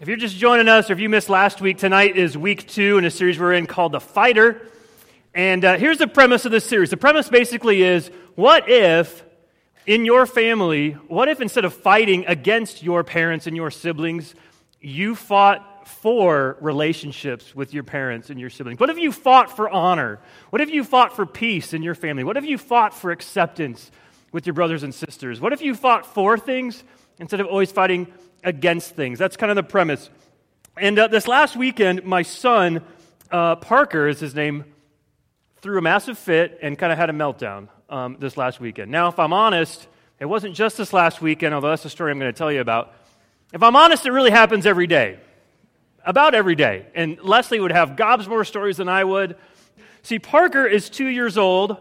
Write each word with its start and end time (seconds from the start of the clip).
If 0.00 0.08
you're 0.08 0.16
just 0.16 0.34
joining 0.34 0.66
us 0.66 0.90
or 0.90 0.94
if 0.94 0.98
you 0.98 1.08
missed 1.08 1.28
last 1.28 1.60
week, 1.60 1.78
tonight 1.78 2.16
is 2.16 2.36
week 2.36 2.66
two 2.66 2.98
in 2.98 3.04
a 3.04 3.12
series 3.12 3.38
we're 3.38 3.52
in 3.52 3.68
called 3.68 3.92
The 3.92 4.00
Fighter. 4.00 4.60
And 5.32 5.64
uh, 5.64 5.78
here's 5.78 5.98
the 5.98 6.08
premise 6.08 6.44
of 6.44 6.50
this 6.50 6.64
series. 6.64 6.90
The 6.90 6.96
premise 6.96 7.28
basically 7.28 7.80
is 7.84 8.10
what 8.34 8.68
if 8.68 9.22
in 9.86 10.04
your 10.04 10.26
family, 10.26 10.92
what 11.06 11.28
if 11.28 11.40
instead 11.40 11.64
of 11.64 11.74
fighting 11.74 12.24
against 12.26 12.82
your 12.82 13.04
parents 13.04 13.46
and 13.46 13.54
your 13.54 13.70
siblings, 13.70 14.34
you 14.80 15.14
fought 15.14 15.86
for 15.86 16.56
relationships 16.60 17.54
with 17.54 17.72
your 17.72 17.84
parents 17.84 18.30
and 18.30 18.40
your 18.40 18.50
siblings? 18.50 18.80
What 18.80 18.90
if 18.90 18.98
you 18.98 19.12
fought 19.12 19.54
for 19.54 19.70
honor? 19.70 20.18
What 20.50 20.60
if 20.60 20.70
you 20.70 20.82
fought 20.82 21.14
for 21.14 21.24
peace 21.24 21.72
in 21.72 21.84
your 21.84 21.94
family? 21.94 22.24
What 22.24 22.36
if 22.36 22.44
you 22.44 22.58
fought 22.58 22.94
for 22.94 23.12
acceptance 23.12 23.92
with 24.32 24.44
your 24.44 24.54
brothers 24.54 24.82
and 24.82 24.92
sisters? 24.92 25.40
What 25.40 25.52
if 25.52 25.62
you 25.62 25.72
fought 25.76 26.04
for 26.04 26.36
things 26.36 26.82
instead 27.20 27.38
of 27.38 27.46
always 27.46 27.70
fighting 27.70 28.12
against 28.44 28.94
things. 28.94 29.18
That's 29.18 29.36
kind 29.36 29.50
of 29.50 29.56
the 29.56 29.62
premise. 29.62 30.10
And 30.76 30.98
uh, 30.98 31.08
this 31.08 31.26
last 31.26 31.56
weekend, 31.56 32.04
my 32.04 32.22
son, 32.22 32.82
uh, 33.30 33.56
Parker 33.56 34.06
is 34.06 34.20
his 34.20 34.34
name, 34.34 34.64
threw 35.56 35.78
a 35.78 35.82
massive 35.82 36.18
fit 36.18 36.58
and 36.62 36.78
kind 36.78 36.92
of 36.92 36.98
had 36.98 37.10
a 37.10 37.12
meltdown 37.12 37.68
um, 37.88 38.16
this 38.20 38.36
last 38.36 38.60
weekend. 38.60 38.90
Now, 38.90 39.08
if 39.08 39.18
I'm 39.18 39.32
honest, 39.32 39.86
it 40.20 40.26
wasn't 40.26 40.54
just 40.54 40.76
this 40.76 40.92
last 40.92 41.20
weekend, 41.20 41.54
although 41.54 41.70
that's 41.70 41.82
the 41.82 41.90
story 41.90 42.10
I'm 42.10 42.18
going 42.18 42.32
to 42.32 42.36
tell 42.36 42.52
you 42.52 42.60
about. 42.60 42.92
If 43.52 43.62
I'm 43.62 43.76
honest, 43.76 44.04
it 44.04 44.10
really 44.10 44.30
happens 44.30 44.66
every 44.66 44.86
day. 44.86 45.18
About 46.04 46.34
every 46.34 46.54
day. 46.54 46.86
And 46.94 47.18
Leslie 47.22 47.60
would 47.60 47.72
have 47.72 47.96
gobs 47.96 48.28
more 48.28 48.44
stories 48.44 48.76
than 48.76 48.88
I 48.88 49.04
would. 49.04 49.36
See, 50.02 50.18
Parker 50.18 50.66
is 50.66 50.90
two 50.90 51.06
years 51.06 51.38
old. 51.38 51.78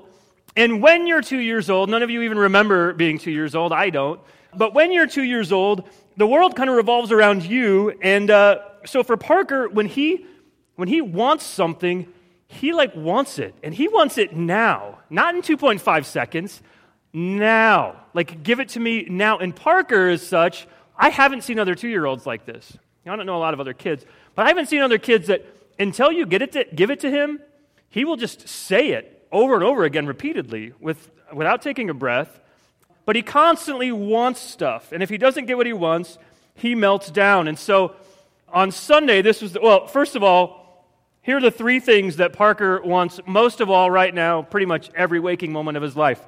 And 0.55 0.81
when 0.81 1.07
you're 1.07 1.21
two 1.21 1.39
years 1.39 1.69
old, 1.69 1.89
none 1.89 2.03
of 2.03 2.09
you 2.09 2.21
even 2.21 2.37
remember 2.37 2.93
being 2.93 3.17
two 3.17 3.31
years 3.31 3.55
old. 3.55 3.73
I 3.73 3.89
don't. 3.89 4.21
But 4.55 4.73
when 4.73 4.91
you're 4.91 5.07
two 5.07 5.23
years 5.23 5.51
old, 5.51 5.89
the 6.17 6.27
world 6.27 6.55
kind 6.55 6.69
of 6.69 6.75
revolves 6.75 7.11
around 7.11 7.43
you. 7.43 7.91
And 8.01 8.29
uh, 8.29 8.59
so 8.85 9.03
for 9.03 9.17
Parker, 9.17 9.67
when 9.69 9.87
he, 9.87 10.25
when 10.75 10.87
he 10.87 11.01
wants 11.01 11.45
something, 11.45 12.07
he 12.47 12.73
like 12.73 12.95
wants 12.95 13.39
it. 13.39 13.55
And 13.63 13.73
he 13.73 13.87
wants 13.87 14.17
it 14.17 14.35
now, 14.35 14.99
not 15.09 15.35
in 15.35 15.41
2.5 15.41 16.05
seconds, 16.05 16.61
now. 17.13 18.01
Like, 18.13 18.43
give 18.43 18.59
it 18.59 18.69
to 18.69 18.79
me 18.79 19.05
now. 19.09 19.37
And 19.37 19.55
Parker 19.55 20.09
is 20.09 20.25
such, 20.25 20.67
I 20.97 21.09
haven't 21.09 21.43
seen 21.43 21.59
other 21.59 21.75
two 21.75 21.87
year 21.87 22.05
olds 22.05 22.25
like 22.25 22.45
this. 22.45 22.77
I 23.05 23.15
don't 23.15 23.25
know 23.25 23.37
a 23.37 23.39
lot 23.39 23.53
of 23.53 23.59
other 23.59 23.73
kids, 23.73 24.05
but 24.33 24.45
I 24.45 24.47
haven't 24.47 24.67
seen 24.67 24.81
other 24.81 24.97
kids 24.97 25.27
that 25.27 25.45
until 25.77 26.11
you 26.11 26.25
get 26.25 26.41
it 26.41 26.53
to, 26.53 26.65
give 26.73 26.89
it 26.89 27.01
to 27.01 27.11
him, 27.11 27.41
he 27.89 28.05
will 28.05 28.15
just 28.15 28.47
say 28.47 28.89
it 28.91 29.27
over 29.31 29.55
and 29.55 29.63
over 29.63 29.83
again 29.83 30.05
repeatedly 30.05 30.73
with, 30.79 31.09
without 31.33 31.61
taking 31.61 31.89
a 31.89 31.93
breath 31.93 32.39
but 33.05 33.15
he 33.15 33.21
constantly 33.21 33.91
wants 33.91 34.39
stuff. 34.39 34.91
And 34.91 35.03
if 35.03 35.09
he 35.09 35.17
doesn't 35.17 35.45
get 35.45 35.57
what 35.57 35.65
he 35.65 35.73
wants, 35.73 36.17
he 36.55 36.75
melts 36.75 37.11
down. 37.11 37.47
And 37.47 37.57
so 37.57 37.95
on 38.49 38.71
Sunday, 38.71 39.21
this 39.21 39.41
was, 39.41 39.53
the, 39.53 39.61
well, 39.61 39.87
first 39.87 40.15
of 40.15 40.23
all, 40.23 40.63
here 41.21 41.37
are 41.37 41.41
the 41.41 41.51
three 41.51 41.79
things 41.79 42.17
that 42.17 42.33
Parker 42.33 42.81
wants 42.81 43.19
most 43.25 43.61
of 43.61 43.69
all 43.69 43.89
right 43.89 44.13
now, 44.13 44.41
pretty 44.41 44.65
much 44.65 44.89
every 44.93 45.19
waking 45.19 45.51
moment 45.51 45.77
of 45.77 45.83
his 45.83 45.95
life. 45.95 46.19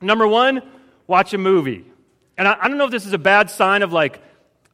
Number 0.00 0.26
one, 0.26 0.62
watch 1.06 1.32
a 1.34 1.38
movie. 1.38 1.84
And 2.36 2.46
I, 2.46 2.56
I 2.60 2.68
don't 2.68 2.78
know 2.78 2.84
if 2.84 2.90
this 2.90 3.06
is 3.06 3.12
a 3.12 3.18
bad 3.18 3.50
sign 3.50 3.82
of 3.82 3.92
like, 3.92 4.22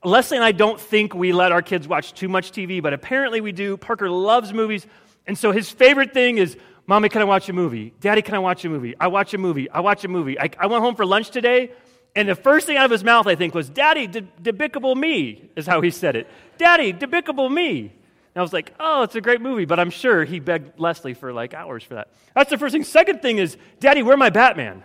Leslie 0.04 0.36
and 0.36 0.44
I 0.44 0.52
don't 0.52 0.78
think 0.78 1.14
we 1.14 1.32
let 1.32 1.50
our 1.50 1.62
kids 1.62 1.88
watch 1.88 2.12
too 2.12 2.28
much 2.28 2.52
TV, 2.52 2.82
but 2.82 2.92
apparently 2.92 3.40
we 3.40 3.52
do. 3.52 3.78
Parker 3.78 4.10
loves 4.10 4.52
movies. 4.52 4.86
And 5.26 5.38
so 5.38 5.50
his 5.50 5.70
favorite 5.70 6.12
thing 6.12 6.36
is 6.36 6.58
Mommy, 6.86 7.08
can 7.08 7.22
I 7.22 7.24
watch 7.24 7.48
a 7.48 7.52
movie? 7.52 7.94
Daddy, 8.00 8.20
can 8.20 8.34
I 8.34 8.38
watch 8.38 8.64
a 8.64 8.68
movie? 8.68 8.94
I 9.00 9.06
watch 9.06 9.32
a 9.32 9.38
movie. 9.38 9.70
I 9.70 9.80
watch 9.80 10.04
a 10.04 10.08
movie. 10.08 10.38
I, 10.38 10.50
I 10.58 10.66
went 10.66 10.82
home 10.82 10.94
for 10.94 11.06
lunch 11.06 11.30
today, 11.30 11.70
and 12.14 12.28
the 12.28 12.34
first 12.34 12.66
thing 12.66 12.76
out 12.76 12.84
of 12.84 12.90
his 12.90 13.02
mouth, 13.02 13.26
I 13.26 13.34
think, 13.34 13.54
was, 13.54 13.70
Daddy, 13.70 14.06
de- 14.06 14.22
debicable 14.42 14.94
me, 14.94 15.50
is 15.56 15.66
how 15.66 15.80
he 15.80 15.90
said 15.90 16.14
it. 16.14 16.28
Daddy, 16.58 16.92
debicable 16.92 17.50
me. 17.50 17.80
And 17.80 18.40
I 18.40 18.42
was 18.42 18.52
like, 18.52 18.74
oh, 18.78 19.02
it's 19.02 19.14
a 19.14 19.20
great 19.20 19.40
movie, 19.40 19.64
but 19.64 19.80
I'm 19.80 19.90
sure 19.90 20.24
he 20.24 20.40
begged 20.40 20.78
Leslie 20.78 21.14
for 21.14 21.32
like 21.32 21.54
hours 21.54 21.84
for 21.84 21.94
that. 21.94 22.08
That's 22.34 22.50
the 22.50 22.58
first 22.58 22.72
thing. 22.72 22.84
Second 22.84 23.22
thing 23.22 23.38
is, 23.38 23.56
Daddy, 23.80 24.02
where 24.02 24.16
my 24.16 24.30
Batman? 24.30 24.82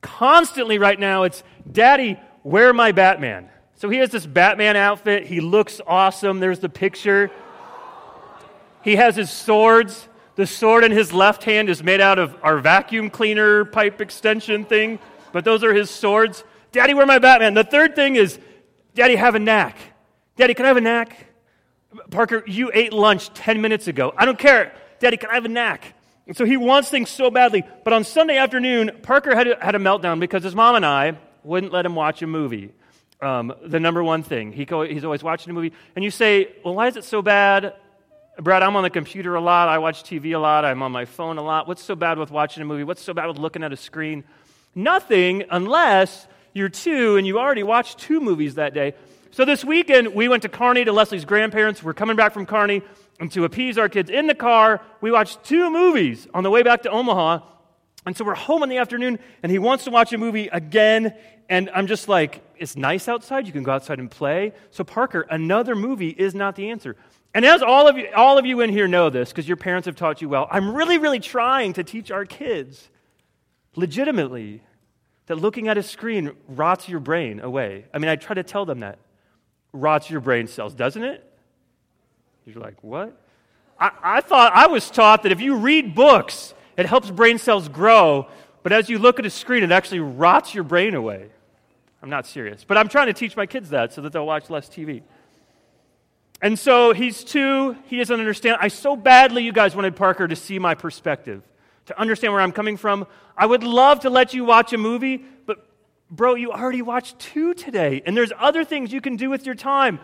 Constantly 0.00 0.78
right 0.78 0.98
now, 0.98 1.24
it's, 1.24 1.42
Daddy, 1.70 2.18
where 2.42 2.72
my 2.72 2.92
Batman? 2.92 3.48
So 3.74 3.90
he 3.90 3.98
has 3.98 4.10
this 4.10 4.24
Batman 4.24 4.76
outfit. 4.76 5.26
He 5.26 5.40
looks 5.40 5.80
awesome. 5.86 6.38
There's 6.38 6.60
the 6.60 6.68
picture. 6.68 7.30
He 8.82 8.96
has 8.96 9.16
his 9.16 9.30
swords. 9.30 10.08
The 10.34 10.46
sword 10.46 10.84
in 10.84 10.92
his 10.92 11.12
left 11.12 11.44
hand 11.44 11.68
is 11.68 11.82
made 11.82 12.00
out 12.00 12.18
of 12.18 12.34
our 12.42 12.58
vacuum 12.58 13.10
cleaner 13.10 13.64
pipe 13.66 14.00
extension 14.00 14.64
thing, 14.64 14.98
but 15.32 15.44
those 15.44 15.62
are 15.62 15.74
his 15.74 15.90
swords. 15.90 16.42
Daddy, 16.72 16.94
where 16.94 17.04
my 17.04 17.18
Batman? 17.18 17.52
The 17.52 17.64
third 17.64 17.94
thing 17.94 18.16
is, 18.16 18.38
Daddy, 18.94 19.16
have 19.16 19.34
a 19.34 19.38
knack. 19.38 19.76
Daddy, 20.36 20.54
can 20.54 20.64
I 20.64 20.68
have 20.68 20.78
a 20.78 20.80
knack? 20.80 21.26
Parker, 22.10 22.42
you 22.46 22.70
ate 22.72 22.94
lunch 22.94 23.32
10 23.34 23.60
minutes 23.60 23.88
ago. 23.88 24.14
I 24.16 24.24
don't 24.24 24.38
care. 24.38 24.72
Daddy, 25.00 25.18
can 25.18 25.28
I 25.30 25.34
have 25.34 25.44
a 25.44 25.48
knack? 25.48 25.94
And 26.26 26.34
so 26.34 26.46
he 26.46 26.56
wants 26.56 26.88
things 26.88 27.10
so 27.10 27.30
badly. 27.30 27.64
But 27.84 27.92
on 27.92 28.04
Sunday 28.04 28.38
afternoon, 28.38 29.00
Parker 29.02 29.34
had 29.34 29.48
a, 29.48 29.62
had 29.62 29.74
a 29.74 29.78
meltdown 29.78 30.20
because 30.20 30.42
his 30.42 30.54
mom 30.54 30.76
and 30.76 30.86
I 30.86 31.18
wouldn't 31.44 31.72
let 31.72 31.84
him 31.84 31.94
watch 31.94 32.22
a 32.22 32.26
movie. 32.26 32.72
Um, 33.20 33.52
the 33.64 33.78
number 33.78 34.02
one 34.02 34.22
thing. 34.22 34.52
He 34.52 34.64
go, 34.64 34.82
he's 34.82 35.04
always 35.04 35.22
watching 35.22 35.50
a 35.50 35.54
movie. 35.54 35.72
And 35.94 36.04
you 36.04 36.10
say, 36.10 36.48
well, 36.64 36.74
why 36.74 36.88
is 36.88 36.96
it 36.96 37.04
so 37.04 37.20
bad? 37.20 37.74
Brad, 38.40 38.62
I'm 38.62 38.76
on 38.76 38.82
the 38.82 38.90
computer 38.90 39.34
a 39.34 39.40
lot. 39.40 39.68
I 39.68 39.76
watch 39.76 40.04
TV 40.04 40.34
a 40.34 40.38
lot. 40.38 40.64
I'm 40.64 40.82
on 40.82 40.90
my 40.90 41.04
phone 41.04 41.36
a 41.36 41.42
lot. 41.42 41.68
What's 41.68 41.82
so 41.82 41.94
bad 41.94 42.18
with 42.18 42.30
watching 42.30 42.62
a 42.62 42.64
movie? 42.64 42.82
What's 42.82 43.02
so 43.02 43.12
bad 43.12 43.26
with 43.26 43.36
looking 43.36 43.62
at 43.62 43.72
a 43.72 43.76
screen? 43.76 44.24
Nothing 44.74 45.44
unless 45.50 46.26
you're 46.54 46.70
two 46.70 47.16
and 47.16 47.26
you 47.26 47.38
already 47.38 47.62
watched 47.62 47.98
two 47.98 48.20
movies 48.20 48.54
that 48.54 48.72
day. 48.72 48.94
So 49.32 49.44
this 49.44 49.64
weekend, 49.66 50.14
we 50.14 50.28
went 50.28 50.42
to 50.42 50.48
Kearney 50.48 50.82
to 50.84 50.92
Leslie's 50.92 51.26
grandparents. 51.26 51.82
We're 51.82 51.92
coming 51.92 52.16
back 52.16 52.32
from 52.32 52.46
Kearney. 52.46 52.80
And 53.20 53.30
to 53.32 53.44
appease 53.44 53.76
our 53.76 53.90
kids 53.90 54.08
in 54.08 54.26
the 54.26 54.34
car, 54.34 54.80
we 55.02 55.12
watched 55.12 55.44
two 55.44 55.70
movies 55.70 56.26
on 56.32 56.42
the 56.42 56.50
way 56.50 56.62
back 56.62 56.82
to 56.84 56.90
Omaha. 56.90 57.40
And 58.04 58.16
so 58.16 58.24
we're 58.24 58.34
home 58.34 58.62
in 58.62 58.68
the 58.68 58.78
afternoon, 58.78 59.18
and 59.42 59.52
he 59.52 59.58
wants 59.58 59.84
to 59.84 59.90
watch 59.90 60.12
a 60.12 60.18
movie 60.18 60.48
again. 60.48 61.14
And 61.48 61.70
I'm 61.74 61.86
just 61.86 62.08
like, 62.08 62.42
it's 62.56 62.76
nice 62.76 63.08
outside. 63.08 63.46
You 63.46 63.52
can 63.52 63.62
go 63.62 63.72
outside 63.72 63.98
and 63.98 64.10
play. 64.10 64.52
So, 64.70 64.82
Parker, 64.82 65.26
another 65.30 65.76
movie 65.76 66.10
is 66.10 66.34
not 66.34 66.56
the 66.56 66.70
answer. 66.70 66.96
And 67.34 67.44
as 67.44 67.62
all 67.62 67.88
of 67.88 67.96
you, 67.96 68.08
all 68.14 68.38
of 68.38 68.44
you 68.44 68.60
in 68.60 68.70
here 68.70 68.88
know 68.88 69.08
this, 69.08 69.30
because 69.30 69.46
your 69.46 69.56
parents 69.56 69.86
have 69.86 69.96
taught 69.96 70.20
you 70.20 70.28
well, 70.28 70.48
I'm 70.50 70.74
really, 70.74 70.98
really 70.98 71.20
trying 71.20 71.72
to 71.74 71.84
teach 71.84 72.10
our 72.10 72.24
kids 72.24 72.88
legitimately 73.74 74.62
that 75.26 75.36
looking 75.36 75.68
at 75.68 75.78
a 75.78 75.82
screen 75.82 76.32
rots 76.48 76.88
your 76.88 77.00
brain 77.00 77.40
away. 77.40 77.86
I 77.94 77.98
mean, 77.98 78.10
I 78.10 78.16
try 78.16 78.34
to 78.34 78.42
tell 78.42 78.66
them 78.66 78.80
that. 78.80 78.98
Rots 79.72 80.10
your 80.10 80.20
brain 80.20 80.46
cells, 80.46 80.74
doesn't 80.74 81.02
it? 81.02 81.24
You're 82.44 82.60
like, 82.60 82.82
what? 82.82 83.16
I, 83.78 83.90
I 84.02 84.20
thought 84.20 84.52
I 84.54 84.66
was 84.66 84.90
taught 84.90 85.22
that 85.22 85.32
if 85.32 85.40
you 85.40 85.56
read 85.56 85.94
books, 85.94 86.52
it 86.76 86.86
helps 86.86 87.10
brain 87.10 87.38
cells 87.38 87.68
grow, 87.68 88.28
but 88.62 88.72
as 88.72 88.88
you 88.88 88.98
look 88.98 89.18
at 89.18 89.26
a 89.26 89.30
screen, 89.30 89.62
it 89.62 89.72
actually 89.72 90.00
rots 90.00 90.54
your 90.54 90.64
brain 90.64 90.94
away. 90.94 91.28
I'm 92.02 92.10
not 92.10 92.26
serious. 92.26 92.64
But 92.64 92.78
I'm 92.78 92.88
trying 92.88 93.06
to 93.06 93.12
teach 93.12 93.36
my 93.36 93.46
kids 93.46 93.70
that 93.70 93.92
so 93.92 94.00
that 94.02 94.12
they'll 94.12 94.26
watch 94.26 94.50
less 94.50 94.68
TV. 94.68 95.02
And 96.40 96.58
so 96.58 96.92
he's 96.92 97.22
two, 97.22 97.76
he 97.86 97.96
doesn't 97.96 98.18
understand. 98.18 98.58
I 98.60 98.68
so 98.68 98.96
badly, 98.96 99.44
you 99.44 99.52
guys, 99.52 99.76
wanted 99.76 99.94
Parker 99.94 100.26
to 100.26 100.34
see 100.34 100.58
my 100.58 100.74
perspective, 100.74 101.42
to 101.86 102.00
understand 102.00 102.32
where 102.32 102.42
I'm 102.42 102.50
coming 102.50 102.76
from. 102.76 103.06
I 103.36 103.46
would 103.46 103.62
love 103.62 104.00
to 104.00 104.10
let 104.10 104.34
you 104.34 104.44
watch 104.44 104.72
a 104.72 104.78
movie, 104.78 105.24
but 105.46 105.64
bro, 106.10 106.34
you 106.34 106.50
already 106.50 106.82
watched 106.82 107.20
two 107.20 107.54
today, 107.54 108.02
and 108.04 108.16
there's 108.16 108.32
other 108.36 108.64
things 108.64 108.92
you 108.92 109.00
can 109.00 109.14
do 109.14 109.30
with 109.30 109.46
your 109.46 109.54
time. 109.54 110.00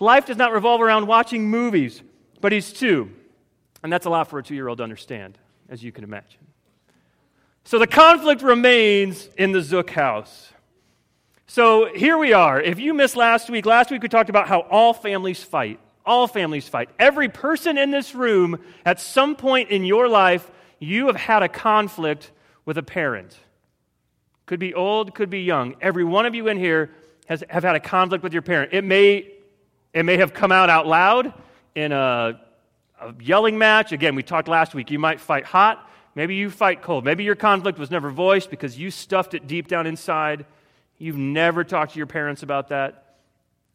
Life 0.00 0.26
does 0.26 0.36
not 0.36 0.52
revolve 0.52 0.80
around 0.80 1.06
watching 1.06 1.48
movies, 1.48 2.02
but 2.40 2.50
he's 2.50 2.72
two. 2.72 3.12
And 3.84 3.92
that's 3.92 4.06
a 4.06 4.10
lot 4.10 4.28
for 4.28 4.40
a 4.40 4.42
two 4.42 4.56
year 4.56 4.66
old 4.66 4.78
to 4.78 4.84
understand, 4.84 5.38
as 5.68 5.82
you 5.82 5.92
can 5.92 6.04
imagine. 6.04 6.40
So 7.64 7.78
the 7.78 7.86
conflict 7.86 8.42
remains 8.42 9.28
in 9.36 9.52
the 9.52 9.60
Zook 9.60 9.90
house. 9.90 10.52
So 11.48 11.92
here 11.94 12.18
we 12.18 12.32
are. 12.32 12.60
If 12.60 12.78
you 12.78 12.94
missed 12.94 13.16
last 13.16 13.50
week, 13.50 13.66
last 13.66 13.90
week 13.90 14.02
we 14.02 14.08
talked 14.08 14.30
about 14.30 14.48
how 14.48 14.60
all 14.60 14.92
families 14.92 15.42
fight. 15.42 15.80
All 16.04 16.28
families 16.28 16.68
fight. 16.68 16.90
Every 16.98 17.28
person 17.28 17.78
in 17.78 17.90
this 17.90 18.14
room, 18.14 18.60
at 18.84 19.00
some 19.00 19.34
point 19.34 19.70
in 19.70 19.84
your 19.84 20.08
life, 20.08 20.48
you 20.78 21.06
have 21.08 21.16
had 21.16 21.42
a 21.42 21.48
conflict 21.48 22.30
with 22.64 22.78
a 22.78 22.82
parent. 22.82 23.36
Could 24.46 24.60
be 24.60 24.74
old, 24.74 25.14
could 25.14 25.30
be 25.30 25.42
young. 25.42 25.74
Every 25.80 26.04
one 26.04 26.26
of 26.26 26.34
you 26.34 26.46
in 26.46 26.58
here 26.58 26.90
has 27.26 27.42
have 27.48 27.64
had 27.64 27.74
a 27.74 27.80
conflict 27.80 28.22
with 28.22 28.32
your 28.32 28.42
parent. 28.42 28.72
It 28.72 28.84
may, 28.84 29.32
it 29.92 30.04
may 30.04 30.18
have 30.18 30.32
come 30.32 30.52
out 30.52 30.70
out 30.70 30.86
loud 30.86 31.34
in 31.74 31.90
a, 31.90 32.40
a 33.00 33.14
yelling 33.20 33.58
match. 33.58 33.92
Again, 33.92 34.14
we 34.14 34.22
talked 34.22 34.48
last 34.48 34.74
week. 34.74 34.90
You 34.90 34.98
might 34.98 35.20
fight 35.20 35.44
hot. 35.44 35.88
Maybe 36.14 36.34
you 36.34 36.50
fight 36.50 36.82
cold. 36.82 37.04
Maybe 37.04 37.24
your 37.24 37.34
conflict 37.34 37.78
was 37.78 37.90
never 37.90 38.10
voiced 38.10 38.48
because 38.48 38.78
you 38.78 38.90
stuffed 38.90 39.34
it 39.34 39.46
deep 39.46 39.68
down 39.68 39.86
inside. 39.86 40.46
You've 40.98 41.18
never 41.18 41.62
talked 41.62 41.92
to 41.92 41.98
your 41.98 42.06
parents 42.06 42.42
about 42.42 42.68
that. 42.68 43.16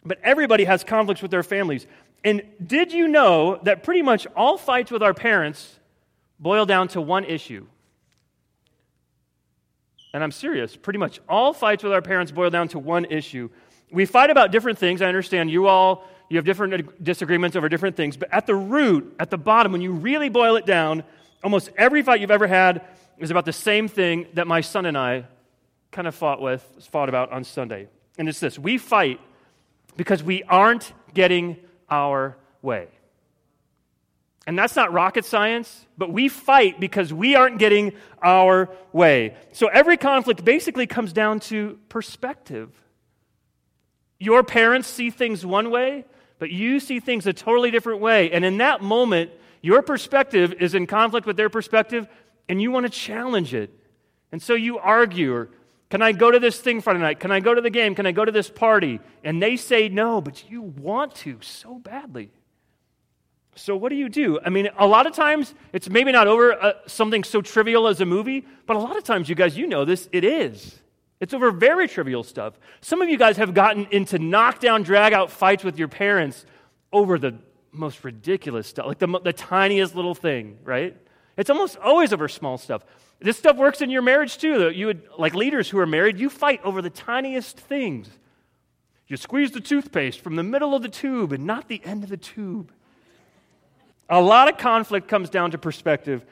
But 0.04 0.20
everybody 0.24 0.64
has 0.64 0.84
conflicts 0.84 1.22
with 1.22 1.30
their 1.30 1.44
families. 1.44 1.86
And 2.24 2.42
did 2.66 2.92
you 2.92 3.08
know 3.08 3.60
that 3.64 3.84
pretty 3.84 4.02
much 4.02 4.26
all 4.36 4.58
fights 4.58 4.92
with 4.92 5.04
our 5.04 5.14
parents 5.14 5.80
boil 6.40 6.66
down 6.66 6.88
to 6.90 7.02
one 7.02 7.24
issue? 7.26 7.68
And 10.14 10.24
I'm 10.24 10.32
serious. 10.32 10.76
Pretty 10.76 11.00
much 11.00 11.20
all 11.30 11.54
fights 11.54 11.84
with 11.84 11.94
our 11.94 12.02
parents 12.02 12.32
boil 12.32 12.50
down 12.50 12.68
to 12.70 12.80
one 12.80 13.06
issue. 13.06 13.50
We 13.92 14.06
fight 14.06 14.30
about 14.30 14.52
different 14.52 14.80
things. 14.80 15.02
I 15.02 15.08
understand 15.08 15.52
you 15.52 15.68
all 15.68 16.08
you 16.32 16.38
have 16.38 16.46
different 16.46 17.04
disagreements 17.04 17.58
over 17.58 17.68
different 17.68 17.98
things, 17.98 18.16
but 18.16 18.30
at 18.32 18.46
the 18.46 18.56
root, 18.56 19.14
at 19.20 19.30
the 19.30 19.38
bottom, 19.38 19.74
when 19.74 19.82
you 19.82 19.92
really 19.92 20.30
boil 20.30 20.56
it 20.56 20.66
down, 20.66 21.04
almost 21.44 21.70
every 21.78 22.02
fight 22.02 22.22
you've 22.22 22.32
ever 22.32 22.48
had 22.48 22.86
is 23.18 23.32
about 23.32 23.44
the 23.44 23.52
same 23.52 23.90
thing 23.90 24.28
that 24.36 24.48
my 24.48 24.62
son 24.62 24.86
and 24.86 24.98
I 24.98 25.26
kind 25.92 26.08
of 26.08 26.16
fought 26.16 26.42
with, 26.42 26.66
fought 26.90 27.10
about 27.10 27.34
on 27.34 27.44
Sunday. 27.44 27.90
And 28.18 28.30
it's 28.30 28.40
this 28.40 28.58
we 28.58 28.78
fight 28.78 29.20
because 29.98 30.24
we 30.24 30.42
aren't 30.44 30.94
getting 31.14 31.58
our 31.90 32.38
way. 32.62 32.88
And 34.48 34.58
that's 34.58 34.78
not 34.78 34.94
rocket 34.94 35.26
science, 35.26 35.86
but 35.98 36.14
we 36.14 36.30
fight 36.30 36.80
because 36.80 37.14
we 37.14 37.36
aren't 37.36 37.60
getting 37.60 37.92
our 38.24 38.70
way. 38.94 39.36
So 39.52 39.68
every 39.68 39.98
conflict 39.98 40.46
basically 40.46 40.88
comes 40.88 41.12
down 41.12 41.42
to 41.42 41.78
perspective. 41.90 42.72
Your 44.18 44.44
parents 44.44 44.88
see 44.88 45.10
things 45.10 45.46
one 45.46 45.72
way, 45.72 46.06
but 46.42 46.50
you 46.50 46.80
see 46.80 47.00
things 47.00 47.28
a 47.28 47.34
totally 47.34 47.70
different 47.70 48.02
way. 48.02 48.32
And 48.32 48.44
in 48.44 48.58
that 48.58 48.82
moment, 48.82 49.30
your 49.62 49.84
perspective 49.84 50.56
is 50.60 50.74
in 50.74 50.88
conflict 50.88 51.28
with 51.28 51.38
their 51.38 51.52
perspective, 51.52 52.08
and 52.50 52.60
you 52.60 52.72
want 52.72 52.88
to 52.88 52.90
challenge 52.92 53.54
it. 53.54 53.70
And 54.32 54.42
so 54.42 54.56
you 54.56 54.80
argue, 54.80 55.36
or 55.36 55.50
can 55.92 56.02
I 56.02 56.14
go 56.14 56.32
to 56.32 56.40
this 56.40 56.60
thing 56.60 56.82
Friday 56.82 56.98
night? 56.98 57.20
Can 57.20 57.32
I 57.32 57.42
go 57.42 57.54
to 57.54 57.62
the 57.62 57.70
game? 57.70 57.94
Can 57.94 58.08
I 58.08 58.12
go 58.12 58.26
to 58.26 58.32
this 58.32 58.50
party? 58.50 59.00
And 59.24 59.40
they 59.40 59.56
say 59.56 59.88
no, 59.88 60.20
but 60.20 60.50
you 60.50 60.64
want 60.64 61.14
to 61.18 61.38
so 61.42 61.78
badly. 61.78 62.32
So, 63.56 63.76
what 63.76 63.90
do 63.90 63.96
you 63.96 64.10
do? 64.10 64.40
I 64.44 64.50
mean, 64.50 64.68
a 64.80 64.88
lot 64.88 65.06
of 65.06 65.14
times 65.14 65.54
it's 65.74 65.92
maybe 65.92 66.12
not 66.12 66.26
over 66.26 66.54
uh, 66.54 66.74
something 66.88 67.24
so 67.24 67.44
trivial 67.44 67.88
as 67.88 68.02
a 68.02 68.06
movie, 68.08 68.48
but 68.66 68.76
a 68.76 68.80
lot 68.80 68.98
of 68.98 69.04
times, 69.04 69.30
you 69.30 69.36
guys, 69.36 69.56
you 69.56 69.68
know 69.68 69.86
this, 69.86 70.10
it 70.12 70.24
is. 70.24 70.81
It's 71.22 71.36
over 71.36 71.52
very 71.52 71.88
trivial 71.88 72.24
stuff. 72.24 72.60
Some 72.82 73.02
of 73.02 73.08
you 73.08 73.18
guys 73.18 73.38
have 73.38 73.54
gotten 73.54 73.88
into 73.92 74.18
knockdown, 74.18 74.82
drag 74.82 75.14
out 75.14 75.32
fights 75.32 75.64
with 75.64 75.78
your 75.78 75.88
parents 75.88 76.46
over 76.92 77.20
the 77.20 77.36
most 77.72 78.04
ridiculous 78.04 78.68
stuff, 78.68 78.88
like 78.88 78.98
the, 78.98 79.08
the 79.24 79.32
tiniest 79.32 79.96
little 79.96 80.16
thing, 80.16 80.58
right? 80.64 80.98
It's 81.38 81.50
almost 81.50 81.78
always 81.78 82.12
over 82.12 82.28
small 82.28 82.58
stuff. 82.58 82.84
This 83.20 83.38
stuff 83.38 83.56
works 83.56 83.82
in 83.82 83.92
your 83.92 84.02
marriage 84.02 84.40
too. 84.40 84.72
You 84.72 84.88
would, 84.88 85.04
like 85.18 85.36
leaders 85.36 85.70
who 85.70 85.78
are 85.78 85.86
married, 85.86 86.20
you 86.20 86.28
fight 86.28 86.60
over 86.64 86.82
the 86.82 86.90
tiniest 86.90 87.58
things. 87.58 88.10
You 89.08 89.16
squeeze 89.16 89.52
the 89.52 89.62
toothpaste 89.62 90.22
from 90.22 90.36
the 90.36 90.44
middle 90.44 90.74
of 90.74 90.82
the 90.82 90.90
tube 90.90 91.34
and 91.34 91.46
not 91.46 91.68
the 91.68 91.82
end 91.86 92.04
of 92.04 92.10
the 92.10 92.18
tube. 92.18 92.72
A 94.10 94.20
lot 94.20 94.50
of 94.50 94.58
conflict 94.58 95.08
comes 95.08 95.30
down 95.30 95.52
to 95.52 95.60
perspective. 95.60 96.26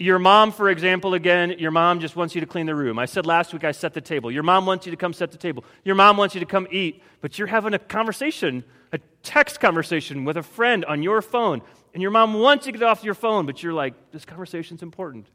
Your 0.00 0.20
mom, 0.20 0.52
for 0.52 0.70
example, 0.70 1.14
again, 1.14 1.56
your 1.58 1.72
mom 1.72 1.98
just 1.98 2.14
wants 2.14 2.32
you 2.32 2.40
to 2.40 2.46
clean 2.46 2.66
the 2.66 2.74
room. 2.74 3.00
I 3.00 3.06
said 3.06 3.26
last 3.26 3.52
week 3.52 3.64
I 3.64 3.72
set 3.72 3.94
the 3.94 4.00
table. 4.00 4.30
Your 4.30 4.44
mom 4.44 4.64
wants 4.64 4.86
you 4.86 4.92
to 4.92 4.96
come 4.96 5.12
set 5.12 5.32
the 5.32 5.38
table. 5.38 5.64
Your 5.84 5.96
mom 5.96 6.16
wants 6.16 6.36
you 6.36 6.40
to 6.40 6.46
come 6.46 6.68
eat, 6.70 7.02
but 7.20 7.36
you're 7.36 7.48
having 7.48 7.74
a 7.74 7.80
conversation, 7.80 8.62
a 8.92 8.98
text 9.24 9.58
conversation 9.58 10.24
with 10.24 10.36
a 10.36 10.42
friend 10.42 10.84
on 10.84 11.02
your 11.02 11.20
phone. 11.20 11.62
And 11.94 12.00
your 12.00 12.12
mom 12.12 12.34
wants 12.34 12.66
you 12.66 12.72
to 12.72 12.78
get 12.78 12.86
off 12.86 13.02
your 13.02 13.14
phone, 13.14 13.44
but 13.44 13.60
you're 13.60 13.72
like, 13.72 14.12
this 14.12 14.24
conversation's 14.24 14.82
important. 14.82 15.26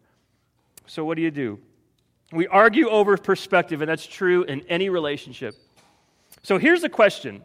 So 0.88 1.04
what 1.04 1.18
do 1.18 1.24
you 1.24 1.32
do? 1.32 1.60
We 2.32 2.48
argue 2.48 2.88
over 2.88 3.18
perspective, 3.18 3.82
and 3.82 3.90
that's 3.90 4.06
true 4.06 4.44
in 4.44 4.62
any 4.70 4.88
relationship. 4.88 5.56
So 6.42 6.58
here's 6.58 6.82
the 6.82 6.90
question. 6.90 7.42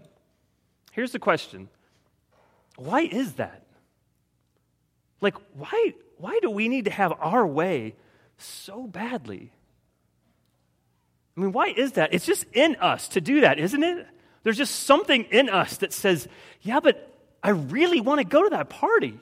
Here's 0.93 1.11
the 1.11 1.19
question. 1.19 1.69
Why 2.77 3.01
is 3.01 3.33
that? 3.35 3.65
Like, 5.21 5.35
why, 5.55 5.95
why 6.19 6.39
do 6.43 6.51
we 6.51 6.69
need 6.69 6.85
to 6.87 6.91
have 6.91 7.13
our 7.19 7.47
way 7.47 7.95
so 8.37 8.87
badly? 8.87 9.53
I 11.37 11.41
mean, 11.41 11.53
why 11.53 11.69
is 11.69 11.93
that? 11.93 12.13
It's 12.13 12.27
just 12.27 12.45
in 12.53 12.77
us 12.77 13.09
to 13.09 13.21
do 13.21 13.43
that, 13.43 13.59
isn't 13.59 13.83
it? 13.83 14.07
There's 14.43 14.57
just 14.57 14.85
something 14.85 15.25
in 15.25 15.49
us 15.49 15.79
that 15.79 15.93
says, 15.93 16.29
yeah, 16.63 16.81
but 16.81 17.15
I 17.43 17.51
really 17.51 18.01
want 18.01 18.19
to 18.19 18.25
go 18.25 18.43
to 18.43 18.51
that 18.51 18.69
party. 18.69 19.19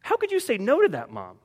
How 0.00 0.16
could 0.16 0.32
you 0.32 0.40
say 0.40 0.58
no 0.58 0.82
to 0.82 0.88
that, 0.88 1.10
mom? 1.10 1.38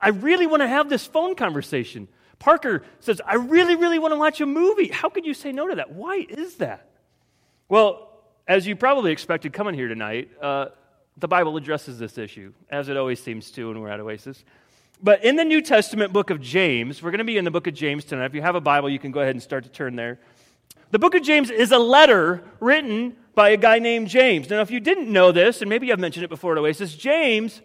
I 0.00 0.08
really 0.10 0.46
want 0.46 0.62
to 0.62 0.68
have 0.68 0.88
this 0.88 1.06
phone 1.06 1.34
conversation. 1.34 2.08
Parker 2.38 2.82
says, 3.00 3.20
I 3.24 3.36
really, 3.36 3.76
really 3.76 3.98
want 3.98 4.12
to 4.12 4.18
watch 4.18 4.40
a 4.40 4.46
movie. 4.46 4.88
How 4.88 5.08
could 5.08 5.26
you 5.26 5.34
say 5.34 5.52
no 5.52 5.68
to 5.68 5.76
that? 5.76 5.92
Why 5.92 6.26
is 6.28 6.56
that? 6.56 6.90
Well, 7.68 8.08
as 8.46 8.66
you 8.66 8.74
probably 8.74 9.12
expected 9.12 9.52
coming 9.52 9.74
here 9.74 9.88
tonight, 9.88 10.30
uh, 10.40 10.66
the 11.16 11.28
Bible 11.28 11.56
addresses 11.56 11.98
this 11.98 12.18
issue, 12.18 12.52
as 12.70 12.88
it 12.88 12.96
always 12.96 13.22
seems 13.22 13.50
to 13.52 13.68
when 13.68 13.80
we're 13.80 13.90
at 13.90 14.00
Oasis. 14.00 14.44
But 15.02 15.24
in 15.24 15.36
the 15.36 15.44
New 15.44 15.60
Testament 15.60 16.12
book 16.12 16.30
of 16.30 16.40
James, 16.40 17.02
we're 17.02 17.10
going 17.10 17.18
to 17.18 17.24
be 17.24 17.36
in 17.36 17.44
the 17.44 17.50
book 17.50 17.66
of 17.66 17.74
James 17.74 18.04
tonight. 18.04 18.26
If 18.26 18.34
you 18.34 18.42
have 18.42 18.54
a 18.54 18.60
Bible, 18.60 18.88
you 18.88 18.98
can 18.98 19.10
go 19.10 19.20
ahead 19.20 19.34
and 19.34 19.42
start 19.42 19.64
to 19.64 19.70
turn 19.70 19.96
there. 19.96 20.20
The 20.90 20.98
book 20.98 21.14
of 21.14 21.22
James 21.22 21.50
is 21.50 21.72
a 21.72 21.78
letter 21.78 22.44
written 22.60 23.16
by 23.34 23.50
a 23.50 23.56
guy 23.56 23.78
named 23.78 24.08
James. 24.08 24.48
Now, 24.48 24.60
if 24.60 24.70
you 24.70 24.78
didn't 24.78 25.10
know 25.10 25.32
this, 25.32 25.60
and 25.60 25.68
maybe 25.68 25.90
I've 25.90 25.98
mentioned 25.98 26.24
it 26.24 26.28
before 26.28 26.52
at 26.52 26.58
Oasis, 26.58 26.94
James 26.94 27.62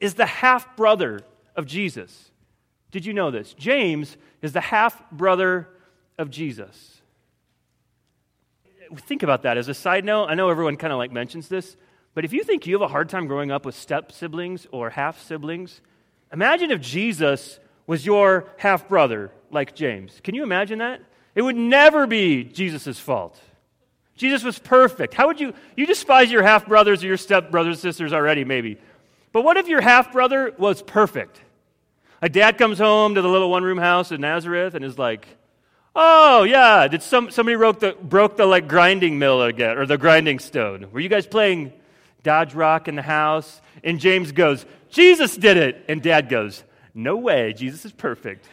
is 0.00 0.14
the 0.14 0.26
half 0.26 0.76
brother 0.76 1.20
of 1.56 1.66
Jesus. 1.66 2.30
Did 2.90 3.06
you 3.06 3.12
know 3.12 3.30
this? 3.30 3.54
James 3.54 4.16
is 4.42 4.52
the 4.52 4.60
half 4.60 5.08
brother 5.10 5.68
of 6.18 6.30
Jesus. 6.30 7.00
Think 8.96 9.22
about 9.22 9.42
that 9.42 9.56
as 9.56 9.68
a 9.68 9.74
side 9.74 10.04
note. 10.04 10.26
I 10.26 10.34
know 10.34 10.50
everyone 10.50 10.76
kind 10.76 10.92
of 10.92 10.98
like 10.98 11.10
mentions 11.10 11.48
this, 11.48 11.76
but 12.14 12.24
if 12.24 12.32
you 12.32 12.44
think 12.44 12.66
you 12.66 12.74
have 12.74 12.82
a 12.82 12.88
hard 12.88 13.08
time 13.08 13.26
growing 13.26 13.50
up 13.50 13.66
with 13.66 13.74
step 13.74 14.12
siblings 14.12 14.66
or 14.70 14.90
half 14.90 15.22
siblings, 15.22 15.80
imagine 16.32 16.70
if 16.70 16.80
Jesus 16.80 17.58
was 17.86 18.06
your 18.06 18.48
half 18.56 18.88
brother 18.88 19.30
like 19.50 19.74
James. 19.74 20.20
Can 20.22 20.34
you 20.34 20.42
imagine 20.42 20.78
that? 20.78 21.00
It 21.34 21.42
would 21.42 21.56
never 21.56 22.06
be 22.06 22.44
Jesus' 22.44 22.98
fault. 22.98 23.38
Jesus 24.16 24.44
was 24.44 24.58
perfect. 24.58 25.14
How 25.14 25.26
would 25.26 25.40
you, 25.40 25.54
you 25.76 25.86
despise 25.86 26.30
your 26.30 26.44
half 26.44 26.66
brothers 26.66 27.02
or 27.02 27.08
your 27.08 27.16
step 27.16 27.50
brothers 27.50 27.76
and 27.76 27.82
sisters 27.82 28.12
already, 28.12 28.44
maybe. 28.44 28.78
But 29.32 29.42
what 29.42 29.56
if 29.56 29.66
your 29.66 29.80
half 29.80 30.12
brother 30.12 30.54
was 30.56 30.82
perfect? 30.82 31.40
A 32.22 32.28
dad 32.28 32.56
comes 32.56 32.78
home 32.78 33.16
to 33.16 33.22
the 33.22 33.28
little 33.28 33.50
one 33.50 33.64
room 33.64 33.78
house 33.78 34.12
in 34.12 34.20
Nazareth 34.20 34.74
and 34.74 34.84
is 34.84 34.98
like, 34.98 35.26
Oh, 35.96 36.42
yeah, 36.42 36.88
did 36.88 37.02
some, 37.02 37.30
somebody 37.30 37.56
broke 37.56 37.78
the, 37.78 37.92
broke 37.92 38.36
the 38.36 38.46
like 38.46 38.66
grinding 38.66 39.18
mill 39.18 39.42
again, 39.42 39.78
or 39.78 39.86
the 39.86 39.98
grinding 39.98 40.40
stone? 40.40 40.88
Were 40.90 40.98
you 40.98 41.08
guys 41.08 41.24
playing 41.26 41.72
Dodge 42.24 42.54
Rock 42.54 42.88
in 42.88 42.96
the 42.96 43.02
house. 43.02 43.60
And 43.84 44.00
James 44.00 44.32
goes, 44.32 44.66
Jesus 44.90 45.36
did 45.36 45.56
it. 45.56 45.84
And 45.88 46.02
dad 46.02 46.28
goes, 46.28 46.64
No 46.92 47.16
way, 47.16 47.52
Jesus 47.52 47.84
is 47.84 47.92
perfect. 47.92 48.48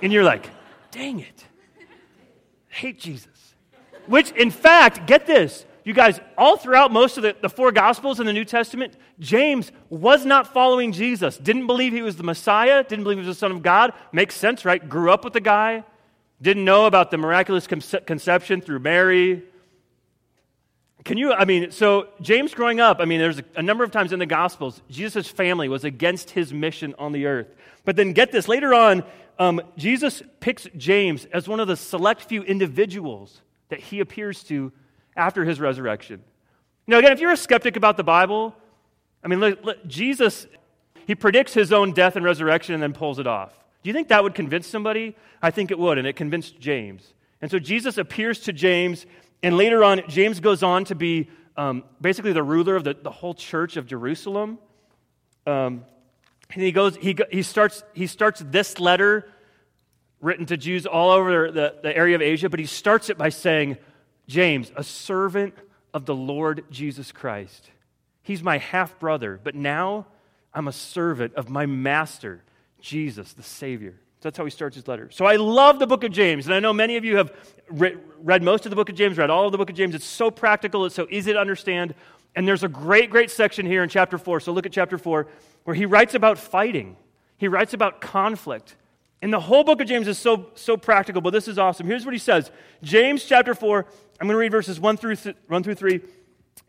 And 0.00 0.12
you're 0.12 0.22
like, 0.22 0.48
Dang 0.92 1.18
it. 1.18 1.44
I 2.70 2.74
hate 2.74 3.00
Jesus. 3.00 3.26
Which, 4.06 4.30
in 4.32 4.50
fact, 4.50 5.06
get 5.06 5.26
this, 5.26 5.64
you 5.82 5.92
guys, 5.92 6.20
all 6.38 6.56
throughout 6.56 6.92
most 6.92 7.16
of 7.16 7.22
the, 7.22 7.34
the 7.40 7.48
four 7.48 7.72
Gospels 7.72 8.20
in 8.20 8.26
the 8.26 8.32
New 8.32 8.44
Testament, 8.44 8.96
James 9.18 9.72
was 9.90 10.24
not 10.24 10.52
following 10.52 10.92
Jesus, 10.92 11.36
didn't 11.36 11.66
believe 11.66 11.92
he 11.92 12.02
was 12.02 12.16
the 12.16 12.22
Messiah, 12.22 12.84
didn't 12.84 13.04
believe 13.04 13.18
he 13.18 13.26
was 13.26 13.36
the 13.36 13.38
Son 13.38 13.50
of 13.50 13.62
God. 13.62 13.92
Makes 14.12 14.36
sense, 14.36 14.64
right? 14.64 14.86
Grew 14.86 15.10
up 15.10 15.24
with 15.24 15.32
the 15.32 15.40
guy, 15.40 15.84
didn't 16.40 16.64
know 16.64 16.86
about 16.86 17.10
the 17.10 17.18
miraculous 17.18 17.66
conception 17.66 18.60
through 18.60 18.80
Mary, 18.80 19.42
can 21.04 21.18
you, 21.18 21.34
I 21.34 21.44
mean, 21.44 21.70
so 21.70 22.08
James 22.22 22.54
growing 22.54 22.80
up, 22.80 22.98
I 22.98 23.04
mean, 23.04 23.20
there's 23.20 23.40
a, 23.56 23.62
number 23.62 23.84
of 23.84 23.90
times 23.90 24.12
in 24.12 24.18
the 24.18 24.26
Gospels, 24.26 24.80
Jesus' 24.88 25.28
family 25.28 25.68
was 25.68 25.84
against 25.84 26.30
his 26.30 26.52
mission 26.52 26.94
on 26.98 27.12
the 27.12 27.26
earth. 27.26 27.54
But 27.84 27.96
then 27.96 28.14
get 28.14 28.32
this, 28.32 28.48
later 28.48 28.72
on, 28.72 29.04
um, 29.38 29.60
Jesus 29.76 30.22
picks 30.40 30.66
James 30.76 31.26
as 31.26 31.46
one 31.46 31.60
of 31.60 31.68
the 31.68 31.76
select 31.76 32.22
few 32.22 32.42
individuals 32.42 33.42
that 33.68 33.80
he 33.80 34.00
appears 34.00 34.42
to 34.44 34.72
after 35.14 35.44
his 35.44 35.60
resurrection. 35.60 36.22
Now, 36.86 36.98
again, 36.98 37.12
if 37.12 37.20
you're 37.20 37.32
a 37.32 37.36
skeptic 37.36 37.76
about 37.76 37.98
the 37.98 38.04
Bible, 38.04 38.54
I 39.22 39.28
mean, 39.28 39.40
look, 39.40 39.62
look, 39.62 39.86
Jesus, 39.86 40.46
he 41.06 41.14
predicts 41.14 41.52
his 41.52 41.70
own 41.70 41.92
death 41.92 42.16
and 42.16 42.24
resurrection 42.24 42.74
and 42.74 42.82
then 42.82 42.94
pulls 42.94 43.18
it 43.18 43.26
off. 43.26 43.52
Do 43.82 43.90
you 43.90 43.94
think 43.94 44.08
that 44.08 44.22
would 44.22 44.34
convince 44.34 44.66
somebody? 44.66 45.16
I 45.42 45.50
think 45.50 45.70
it 45.70 45.78
would, 45.78 45.98
and 45.98 46.06
it 46.06 46.16
convinced 46.16 46.58
James. 46.58 47.12
And 47.42 47.50
so 47.50 47.58
Jesus 47.58 47.98
appears 47.98 48.40
to 48.40 48.54
James 48.54 49.04
and 49.44 49.58
later 49.58 49.84
on, 49.84 50.02
James 50.08 50.40
goes 50.40 50.62
on 50.62 50.86
to 50.86 50.94
be 50.94 51.28
um, 51.56 51.84
basically 52.00 52.32
the 52.32 52.42
ruler 52.42 52.76
of 52.76 52.84
the, 52.84 52.94
the 52.94 53.10
whole 53.10 53.34
church 53.34 53.76
of 53.76 53.86
Jerusalem. 53.86 54.58
Um, 55.46 55.84
and 56.52 56.62
he 56.62 56.72
goes, 56.72 56.96
he, 56.96 57.14
he, 57.30 57.42
starts, 57.42 57.84
he 57.92 58.06
starts 58.06 58.42
this 58.46 58.80
letter 58.80 59.30
written 60.22 60.46
to 60.46 60.56
Jews 60.56 60.86
all 60.86 61.10
over 61.10 61.50
the, 61.50 61.74
the 61.82 61.94
area 61.94 62.16
of 62.16 62.22
Asia, 62.22 62.48
but 62.48 62.58
he 62.58 62.64
starts 62.64 63.10
it 63.10 63.18
by 63.18 63.28
saying, 63.28 63.76
James, 64.26 64.72
a 64.76 64.82
servant 64.82 65.54
of 65.92 66.06
the 66.06 66.14
Lord 66.14 66.64
Jesus 66.70 67.12
Christ. 67.12 67.70
He's 68.22 68.42
my 68.42 68.56
half 68.56 68.98
brother, 68.98 69.38
but 69.44 69.54
now 69.54 70.06
I'm 70.54 70.68
a 70.68 70.72
servant 70.72 71.34
of 71.34 71.50
my 71.50 71.66
master, 71.66 72.42
Jesus, 72.80 73.34
the 73.34 73.42
Savior. 73.42 73.96
That's 74.24 74.38
how 74.38 74.44
he 74.44 74.50
starts 74.50 74.74
his 74.74 74.88
letter. 74.88 75.10
So 75.12 75.26
I 75.26 75.36
love 75.36 75.78
the 75.78 75.86
book 75.86 76.02
of 76.02 76.10
James, 76.10 76.46
and 76.46 76.54
I 76.54 76.58
know 76.58 76.72
many 76.72 76.96
of 76.96 77.04
you 77.04 77.18
have 77.18 77.30
re- 77.68 77.96
read 78.18 78.42
most 78.42 78.64
of 78.64 78.70
the 78.70 78.76
book 78.76 78.88
of 78.88 78.94
James, 78.94 79.18
read 79.18 79.28
all 79.28 79.44
of 79.44 79.52
the 79.52 79.58
book 79.58 79.68
of 79.68 79.76
James. 79.76 79.94
It's 79.94 80.06
so 80.06 80.30
practical, 80.30 80.86
it's 80.86 80.94
so 80.94 81.06
easy 81.10 81.34
to 81.34 81.38
understand. 81.38 81.94
And 82.34 82.48
there's 82.48 82.64
a 82.64 82.68
great, 82.68 83.10
great 83.10 83.30
section 83.30 83.66
here 83.66 83.82
in 83.82 83.90
chapter 83.90 84.16
4. 84.16 84.40
So 84.40 84.52
look 84.52 84.64
at 84.64 84.72
chapter 84.72 84.96
4, 84.96 85.26
where 85.64 85.76
he 85.76 85.84
writes 85.84 86.14
about 86.14 86.38
fighting, 86.38 86.96
he 87.36 87.48
writes 87.48 87.74
about 87.74 88.00
conflict. 88.00 88.76
And 89.20 89.30
the 89.30 89.40
whole 89.40 89.62
book 89.62 89.82
of 89.82 89.86
James 89.86 90.08
is 90.08 90.18
so, 90.18 90.46
so 90.54 90.78
practical, 90.78 91.20
but 91.20 91.30
this 91.30 91.46
is 91.46 91.58
awesome. 91.58 91.86
Here's 91.86 92.06
what 92.06 92.14
he 92.14 92.18
says 92.18 92.50
James 92.82 93.24
chapter 93.24 93.54
4, 93.54 93.86
I'm 94.20 94.26
going 94.26 94.34
to 94.34 94.38
read 94.38 94.52
verses 94.52 94.80
1 94.80 94.96
through, 94.96 95.16
th- 95.16 95.36
1 95.48 95.62
through 95.62 95.74
3. 95.74 96.00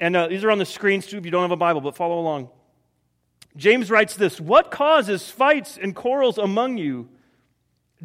And 0.01 0.15
uh, 0.17 0.27
these 0.27 0.43
are 0.43 0.51
on 0.51 0.57
the 0.57 0.65
screens 0.65 1.07
too 1.07 1.17
if 1.17 1.23
you 1.23 1.31
don't 1.31 1.43
have 1.43 1.51
a 1.51 1.55
Bible, 1.55 1.79
but 1.79 1.95
follow 1.95 2.19
along. 2.19 2.49
James 3.55 3.89
writes 3.89 4.15
this 4.15 4.41
What 4.41 4.71
causes 4.71 5.29
fights 5.29 5.79
and 5.81 5.95
quarrels 5.95 6.37
among 6.37 6.77
you? 6.77 7.07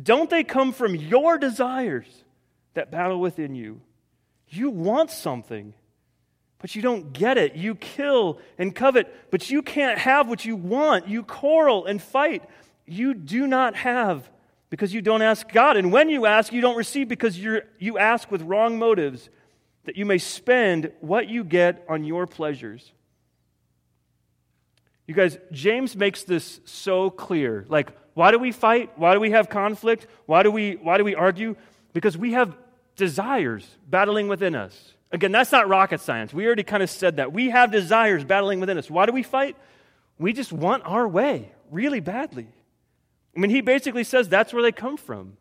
Don't 0.00 0.30
they 0.30 0.44
come 0.44 0.72
from 0.72 0.94
your 0.94 1.38
desires 1.38 2.06
that 2.74 2.90
battle 2.90 3.20
within 3.20 3.54
you? 3.54 3.80
You 4.48 4.70
want 4.70 5.10
something, 5.10 5.74
but 6.58 6.74
you 6.74 6.82
don't 6.82 7.12
get 7.12 7.38
it. 7.38 7.54
You 7.54 7.74
kill 7.74 8.38
and 8.58 8.74
covet, 8.74 9.30
but 9.30 9.50
you 9.50 9.62
can't 9.62 9.98
have 9.98 10.28
what 10.28 10.44
you 10.44 10.56
want. 10.56 11.08
You 11.08 11.22
quarrel 11.22 11.86
and 11.86 12.02
fight. 12.02 12.44
You 12.86 13.14
do 13.14 13.46
not 13.46 13.76
have 13.76 14.28
because 14.70 14.94
you 14.94 15.02
don't 15.02 15.22
ask 15.22 15.50
God. 15.50 15.76
And 15.76 15.92
when 15.92 16.08
you 16.08 16.26
ask, 16.26 16.52
you 16.52 16.60
don't 16.60 16.76
receive 16.76 17.08
because 17.08 17.38
you 17.38 17.62
you 17.78 17.98
ask 17.98 18.30
with 18.30 18.42
wrong 18.42 18.78
motives, 18.78 19.28
that 19.84 19.96
you 19.96 20.04
may 20.06 20.18
spend 20.18 20.92
what 21.00 21.28
you 21.28 21.44
get 21.44 21.84
on 21.88 22.04
your 22.04 22.26
pleasures. 22.26 22.92
You 25.10 25.16
guys, 25.16 25.38
James 25.50 25.96
makes 25.96 26.22
this 26.22 26.60
so 26.64 27.10
clear. 27.10 27.66
Like, 27.68 27.90
why 28.14 28.30
do 28.30 28.38
we 28.38 28.52
fight? 28.52 28.92
Why 28.94 29.12
do 29.12 29.18
we 29.18 29.32
have 29.32 29.50
conflict? 29.50 30.06
Why 30.26 30.44
do 30.44 30.52
we, 30.52 30.74
why 30.74 30.98
do 30.98 31.04
we 31.04 31.16
argue? 31.16 31.56
Because 31.92 32.16
we 32.16 32.34
have 32.34 32.56
desires 32.94 33.66
battling 33.88 34.28
within 34.28 34.54
us. 34.54 34.94
Again, 35.10 35.32
that's 35.32 35.50
not 35.50 35.68
rocket 35.68 36.00
science. 36.00 36.32
We 36.32 36.46
already 36.46 36.62
kind 36.62 36.80
of 36.80 36.90
said 36.90 37.16
that. 37.16 37.32
We 37.32 37.50
have 37.50 37.72
desires 37.72 38.22
battling 38.22 38.60
within 38.60 38.78
us. 38.78 38.88
Why 38.88 39.04
do 39.04 39.10
we 39.10 39.24
fight? 39.24 39.56
We 40.16 40.32
just 40.32 40.52
want 40.52 40.84
our 40.86 41.08
way 41.08 41.50
really 41.72 41.98
badly. 41.98 42.46
I 43.36 43.40
mean, 43.40 43.50
he 43.50 43.62
basically 43.62 44.04
says 44.04 44.28
that's 44.28 44.52
where 44.52 44.62
they 44.62 44.70
come 44.70 44.96
from. 44.96 45.38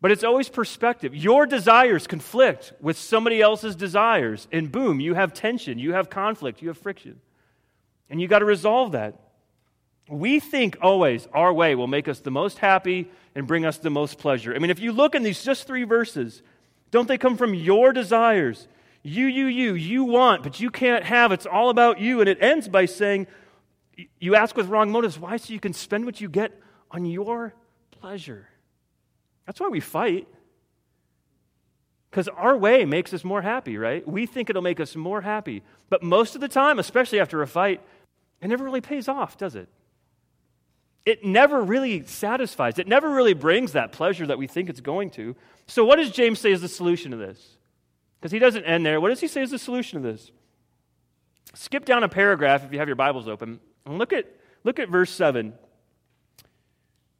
But 0.00 0.10
it's 0.10 0.24
always 0.24 0.48
perspective. 0.48 1.14
Your 1.14 1.46
desires 1.46 2.08
conflict 2.08 2.72
with 2.80 2.98
somebody 2.98 3.40
else's 3.40 3.76
desires, 3.76 4.48
and 4.50 4.72
boom, 4.72 4.98
you 4.98 5.14
have 5.14 5.32
tension, 5.32 5.78
you 5.78 5.92
have 5.92 6.10
conflict, 6.10 6.60
you 6.60 6.66
have 6.66 6.78
friction. 6.78 7.20
And 8.12 8.20
you 8.20 8.28
got 8.28 8.40
to 8.40 8.44
resolve 8.44 8.92
that. 8.92 9.18
We 10.06 10.38
think 10.38 10.76
always 10.82 11.26
our 11.32 11.50
way 11.50 11.74
will 11.74 11.86
make 11.86 12.08
us 12.08 12.20
the 12.20 12.30
most 12.30 12.58
happy 12.58 13.10
and 13.34 13.46
bring 13.46 13.64
us 13.64 13.78
the 13.78 13.88
most 13.88 14.18
pleasure. 14.18 14.54
I 14.54 14.58
mean, 14.58 14.70
if 14.70 14.80
you 14.80 14.92
look 14.92 15.14
in 15.14 15.22
these 15.22 15.42
just 15.42 15.66
three 15.66 15.84
verses, 15.84 16.42
don't 16.90 17.08
they 17.08 17.16
come 17.16 17.38
from 17.38 17.54
your 17.54 17.94
desires? 17.94 18.68
You, 19.02 19.26
you, 19.26 19.46
you, 19.46 19.72
you 19.72 20.04
want, 20.04 20.42
but 20.42 20.60
you 20.60 20.70
can't 20.70 21.04
have. 21.04 21.32
It's 21.32 21.46
all 21.46 21.70
about 21.70 22.00
you. 22.00 22.20
And 22.20 22.28
it 22.28 22.36
ends 22.42 22.68
by 22.68 22.84
saying, 22.84 23.28
you 24.20 24.34
ask 24.34 24.58
with 24.58 24.66
wrong 24.66 24.90
motives. 24.90 25.18
Why? 25.18 25.38
So 25.38 25.54
you 25.54 25.60
can 25.60 25.72
spend 25.72 26.04
what 26.04 26.20
you 26.20 26.28
get 26.28 26.52
on 26.90 27.06
your 27.06 27.54
pleasure. 27.92 28.46
That's 29.46 29.58
why 29.58 29.68
we 29.68 29.80
fight. 29.80 30.28
Because 32.10 32.28
our 32.28 32.58
way 32.58 32.84
makes 32.84 33.14
us 33.14 33.24
more 33.24 33.40
happy, 33.40 33.78
right? 33.78 34.06
We 34.06 34.26
think 34.26 34.50
it'll 34.50 34.60
make 34.60 34.80
us 34.80 34.94
more 34.94 35.22
happy. 35.22 35.62
But 35.88 36.02
most 36.02 36.34
of 36.34 36.42
the 36.42 36.48
time, 36.48 36.78
especially 36.78 37.18
after 37.18 37.40
a 37.40 37.46
fight, 37.46 37.80
it 38.42 38.48
never 38.48 38.64
really 38.64 38.80
pays 38.80 39.08
off, 39.08 39.38
does 39.38 39.54
it? 39.54 39.68
It 41.06 41.24
never 41.24 41.62
really 41.62 42.04
satisfies. 42.04 42.78
It 42.78 42.88
never 42.88 43.08
really 43.08 43.34
brings 43.34 43.72
that 43.72 43.92
pleasure 43.92 44.26
that 44.26 44.38
we 44.38 44.46
think 44.46 44.68
it's 44.68 44.80
going 44.80 45.10
to. 45.12 45.36
So, 45.66 45.84
what 45.84 45.96
does 45.96 46.10
James 46.10 46.40
say 46.40 46.52
is 46.52 46.60
the 46.60 46.68
solution 46.68 47.12
to 47.12 47.16
this? 47.16 47.56
Because 48.20 48.32
he 48.32 48.38
doesn't 48.38 48.64
end 48.64 48.84
there. 48.84 49.00
What 49.00 49.08
does 49.08 49.20
he 49.20 49.28
say 49.28 49.42
is 49.42 49.50
the 49.50 49.58
solution 49.58 50.02
to 50.02 50.12
this? 50.12 50.30
Skip 51.54 51.84
down 51.84 52.02
a 52.02 52.08
paragraph 52.08 52.64
if 52.64 52.72
you 52.72 52.78
have 52.78 52.88
your 52.88 52.96
Bibles 52.96 53.28
open 53.28 53.60
and 53.84 53.98
look 53.98 54.12
at, 54.12 54.26
look 54.64 54.78
at 54.78 54.88
verse 54.88 55.10
7. 55.10 55.54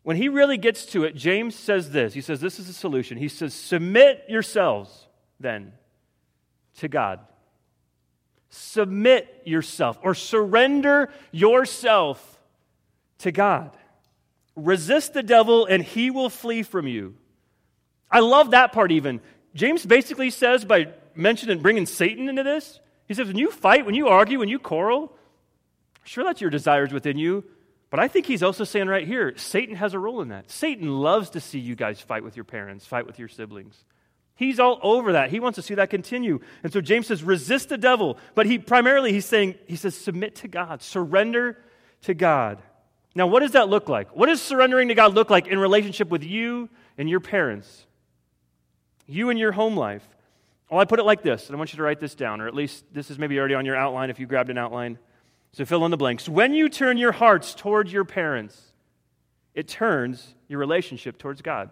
When 0.04 0.16
he 0.16 0.28
really 0.28 0.58
gets 0.58 0.86
to 0.86 1.04
it, 1.04 1.14
James 1.14 1.54
says 1.54 1.90
this. 1.90 2.14
He 2.14 2.20
says, 2.20 2.40
This 2.40 2.58
is 2.58 2.66
the 2.66 2.72
solution. 2.72 3.18
He 3.18 3.28
says, 3.28 3.54
Submit 3.54 4.24
yourselves 4.28 5.06
then 5.38 5.72
to 6.78 6.88
God 6.88 7.20
submit 8.54 9.42
yourself 9.46 9.98
or 10.02 10.14
surrender 10.14 11.10
yourself 11.30 12.38
to 13.18 13.32
God. 13.32 13.70
Resist 14.54 15.14
the 15.14 15.22
devil 15.22 15.64
and 15.64 15.82
he 15.82 16.10
will 16.10 16.28
flee 16.28 16.62
from 16.62 16.86
you. 16.86 17.14
I 18.10 18.20
love 18.20 18.50
that 18.50 18.72
part 18.72 18.92
even. 18.92 19.22
James 19.54 19.86
basically 19.86 20.28
says 20.28 20.66
by 20.66 20.88
mentioning 21.14 21.60
bringing 21.60 21.86
Satan 21.86 22.28
into 22.28 22.42
this, 22.42 22.78
he 23.08 23.14
says, 23.14 23.26
when 23.26 23.38
you 23.38 23.50
fight, 23.50 23.86
when 23.86 23.94
you 23.94 24.08
argue, 24.08 24.38
when 24.38 24.50
you 24.50 24.58
quarrel, 24.58 25.16
sure 26.04 26.22
that's 26.22 26.40
your 26.40 26.50
desires 26.50 26.92
within 26.92 27.16
you, 27.16 27.44
but 27.88 28.00
I 28.00 28.08
think 28.08 28.26
he's 28.26 28.42
also 28.42 28.64
saying 28.64 28.86
right 28.86 29.06
here, 29.06 29.36
Satan 29.36 29.76
has 29.76 29.94
a 29.94 29.98
role 29.98 30.20
in 30.20 30.28
that. 30.28 30.50
Satan 30.50 31.00
loves 31.00 31.30
to 31.30 31.40
see 31.40 31.58
you 31.58 31.74
guys 31.74 32.00
fight 32.00 32.22
with 32.22 32.36
your 32.36 32.44
parents, 32.44 32.86
fight 32.86 33.06
with 33.06 33.18
your 33.18 33.28
siblings. 33.28 33.82
He's 34.34 34.58
all 34.58 34.78
over 34.82 35.12
that. 35.12 35.30
He 35.30 35.40
wants 35.40 35.56
to 35.56 35.62
see 35.62 35.74
that 35.74 35.90
continue. 35.90 36.40
And 36.62 36.72
so 36.72 36.80
James 36.80 37.06
says, 37.06 37.22
resist 37.22 37.68
the 37.68 37.78
devil. 37.78 38.18
But 38.34 38.46
he 38.46 38.58
primarily 38.58 39.12
he's 39.12 39.26
saying, 39.26 39.56
he 39.66 39.76
says, 39.76 39.94
submit 39.94 40.36
to 40.36 40.48
God, 40.48 40.82
surrender 40.82 41.58
to 42.02 42.14
God. 42.14 42.62
Now, 43.14 43.26
what 43.26 43.40
does 43.40 43.52
that 43.52 43.68
look 43.68 43.88
like? 43.88 44.16
What 44.16 44.26
does 44.26 44.40
surrendering 44.40 44.88
to 44.88 44.94
God 44.94 45.14
look 45.14 45.28
like 45.28 45.46
in 45.46 45.58
relationship 45.58 46.08
with 46.08 46.24
you 46.24 46.70
and 46.96 47.08
your 47.08 47.20
parents? 47.20 47.86
You 49.06 49.30
and 49.30 49.38
your 49.38 49.52
home 49.52 49.76
life? 49.76 50.06
Well, 50.70 50.80
I 50.80 50.86
put 50.86 50.98
it 50.98 51.04
like 51.04 51.22
this, 51.22 51.48
and 51.48 51.54
I 51.54 51.58
want 51.58 51.74
you 51.74 51.76
to 51.76 51.82
write 51.82 52.00
this 52.00 52.14
down, 52.14 52.40
or 52.40 52.48
at 52.48 52.54
least 52.54 52.86
this 52.92 53.10
is 53.10 53.18
maybe 53.18 53.38
already 53.38 53.54
on 53.54 53.66
your 53.66 53.76
outline 53.76 54.08
if 54.08 54.18
you 54.18 54.26
grabbed 54.26 54.48
an 54.48 54.56
outline. 54.56 54.98
So 55.52 55.66
fill 55.66 55.84
in 55.84 55.90
the 55.90 55.98
blanks. 55.98 56.26
When 56.26 56.54
you 56.54 56.70
turn 56.70 56.96
your 56.96 57.12
hearts 57.12 57.54
towards 57.54 57.92
your 57.92 58.06
parents, 58.06 58.72
it 59.54 59.68
turns 59.68 60.34
your 60.48 60.58
relationship 60.58 61.18
towards 61.18 61.42
God. 61.42 61.70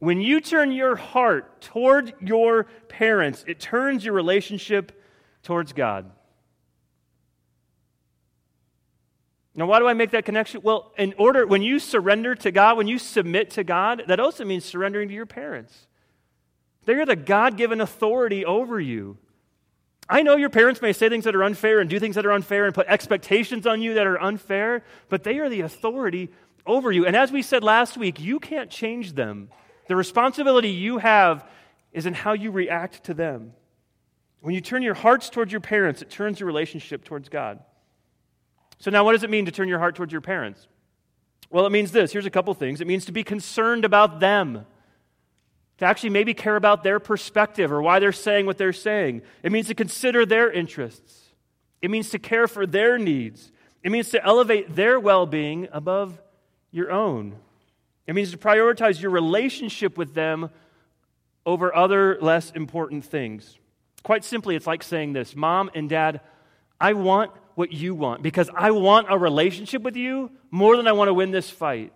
When 0.00 0.20
you 0.20 0.40
turn 0.40 0.72
your 0.72 0.96
heart 0.96 1.60
toward 1.60 2.14
your 2.20 2.64
parents, 2.88 3.44
it 3.46 3.60
turns 3.60 4.04
your 4.04 4.14
relationship 4.14 4.92
towards 5.42 5.72
God. 5.72 6.10
Now, 9.54 9.66
why 9.66 9.78
do 9.78 9.86
I 9.86 9.92
make 9.92 10.12
that 10.12 10.24
connection? 10.24 10.62
Well, 10.62 10.92
in 10.96 11.14
order, 11.18 11.46
when 11.46 11.60
you 11.60 11.78
surrender 11.78 12.34
to 12.36 12.50
God, 12.50 12.78
when 12.78 12.88
you 12.88 12.98
submit 12.98 13.50
to 13.50 13.64
God, 13.64 14.04
that 14.06 14.18
also 14.18 14.44
means 14.44 14.64
surrendering 14.64 15.08
to 15.08 15.14
your 15.14 15.26
parents. 15.26 15.86
They're 16.86 17.04
the 17.04 17.14
God 17.14 17.58
given 17.58 17.80
authority 17.82 18.44
over 18.44 18.80
you. 18.80 19.18
I 20.08 20.22
know 20.22 20.36
your 20.36 20.50
parents 20.50 20.80
may 20.80 20.94
say 20.94 21.10
things 21.10 21.24
that 21.24 21.36
are 21.36 21.44
unfair 21.44 21.78
and 21.78 21.90
do 21.90 22.00
things 22.00 22.14
that 22.14 22.24
are 22.24 22.32
unfair 22.32 22.64
and 22.64 22.74
put 22.74 22.86
expectations 22.86 23.66
on 23.66 23.82
you 23.82 23.94
that 23.94 24.06
are 24.06 24.20
unfair, 24.20 24.82
but 25.10 25.24
they 25.24 25.38
are 25.38 25.50
the 25.50 25.60
authority 25.60 26.30
over 26.64 26.90
you. 26.90 27.04
And 27.04 27.14
as 27.14 27.30
we 27.30 27.42
said 27.42 27.62
last 27.62 27.98
week, 27.98 28.18
you 28.18 28.40
can't 28.40 28.70
change 28.70 29.12
them. 29.12 29.50
The 29.90 29.96
responsibility 29.96 30.68
you 30.68 30.98
have 30.98 31.44
is 31.90 32.06
in 32.06 32.14
how 32.14 32.32
you 32.32 32.52
react 32.52 33.02
to 33.06 33.12
them. 33.12 33.54
When 34.40 34.54
you 34.54 34.60
turn 34.60 34.84
your 34.84 34.94
hearts 34.94 35.28
towards 35.30 35.50
your 35.50 35.60
parents, 35.60 36.00
it 36.00 36.08
turns 36.08 36.38
your 36.38 36.46
relationship 36.46 37.02
towards 37.02 37.28
God. 37.28 37.58
So, 38.78 38.92
now 38.92 39.02
what 39.02 39.14
does 39.14 39.24
it 39.24 39.30
mean 39.30 39.46
to 39.46 39.50
turn 39.50 39.66
your 39.66 39.80
heart 39.80 39.96
towards 39.96 40.12
your 40.12 40.20
parents? 40.20 40.68
Well, 41.50 41.66
it 41.66 41.70
means 41.70 41.90
this. 41.90 42.12
Here's 42.12 42.24
a 42.24 42.30
couple 42.30 42.54
things. 42.54 42.80
It 42.80 42.86
means 42.86 43.06
to 43.06 43.12
be 43.12 43.24
concerned 43.24 43.84
about 43.84 44.20
them, 44.20 44.64
to 45.78 45.84
actually 45.84 46.10
maybe 46.10 46.34
care 46.34 46.54
about 46.54 46.84
their 46.84 47.00
perspective 47.00 47.72
or 47.72 47.82
why 47.82 47.98
they're 47.98 48.12
saying 48.12 48.46
what 48.46 48.58
they're 48.58 48.72
saying. 48.72 49.22
It 49.42 49.50
means 49.50 49.66
to 49.66 49.74
consider 49.74 50.24
their 50.24 50.52
interests, 50.52 51.32
it 51.82 51.90
means 51.90 52.10
to 52.10 52.20
care 52.20 52.46
for 52.46 52.64
their 52.64 52.96
needs, 52.96 53.50
it 53.82 53.90
means 53.90 54.10
to 54.10 54.24
elevate 54.24 54.76
their 54.76 55.00
well 55.00 55.26
being 55.26 55.66
above 55.72 56.22
your 56.70 56.92
own. 56.92 57.40
It 58.06 58.14
means 58.14 58.30
to 58.32 58.38
prioritize 58.38 59.00
your 59.00 59.10
relationship 59.10 59.96
with 59.96 60.14
them 60.14 60.50
over 61.46 61.74
other 61.74 62.18
less 62.20 62.50
important 62.50 63.04
things. 63.04 63.58
Quite 64.02 64.24
simply, 64.24 64.56
it's 64.56 64.66
like 64.66 64.82
saying 64.82 65.12
this 65.12 65.36
Mom 65.36 65.70
and 65.74 65.88
Dad, 65.88 66.20
I 66.80 66.94
want 66.94 67.32
what 67.54 67.72
you 67.72 67.94
want 67.94 68.22
because 68.22 68.50
I 68.54 68.70
want 68.70 69.08
a 69.10 69.18
relationship 69.18 69.82
with 69.82 69.96
you 69.96 70.30
more 70.50 70.76
than 70.76 70.86
I 70.86 70.92
want 70.92 71.08
to 71.08 71.14
win 71.14 71.30
this 71.30 71.50
fight. 71.50 71.92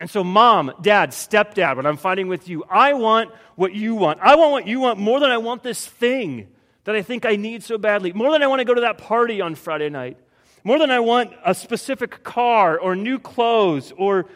And 0.00 0.10
so, 0.10 0.24
mom, 0.24 0.72
dad, 0.82 1.10
stepdad, 1.10 1.76
when 1.76 1.86
I'm 1.86 1.96
fighting 1.96 2.26
with 2.28 2.48
you, 2.48 2.64
I 2.68 2.94
want 2.94 3.30
what 3.54 3.72
you 3.74 3.94
want. 3.94 4.18
I 4.20 4.34
want 4.34 4.50
what 4.50 4.66
you 4.66 4.80
want 4.80 4.98
more 4.98 5.20
than 5.20 5.30
I 5.30 5.38
want 5.38 5.62
this 5.62 5.86
thing 5.86 6.48
that 6.84 6.96
I 6.96 7.02
think 7.02 7.24
I 7.24 7.36
need 7.36 7.62
so 7.62 7.78
badly, 7.78 8.12
more 8.12 8.32
than 8.32 8.42
I 8.42 8.46
want 8.46 8.60
to 8.60 8.64
go 8.64 8.74
to 8.74 8.82
that 8.82 8.98
party 8.98 9.40
on 9.40 9.54
Friday 9.54 9.88
night, 9.88 10.18
more 10.64 10.78
than 10.78 10.90
I 10.90 11.00
want 11.00 11.32
a 11.44 11.54
specific 11.54 12.24
car 12.24 12.78
or 12.78 12.96
new 12.96 13.18
clothes 13.18 13.92
or 13.96 14.26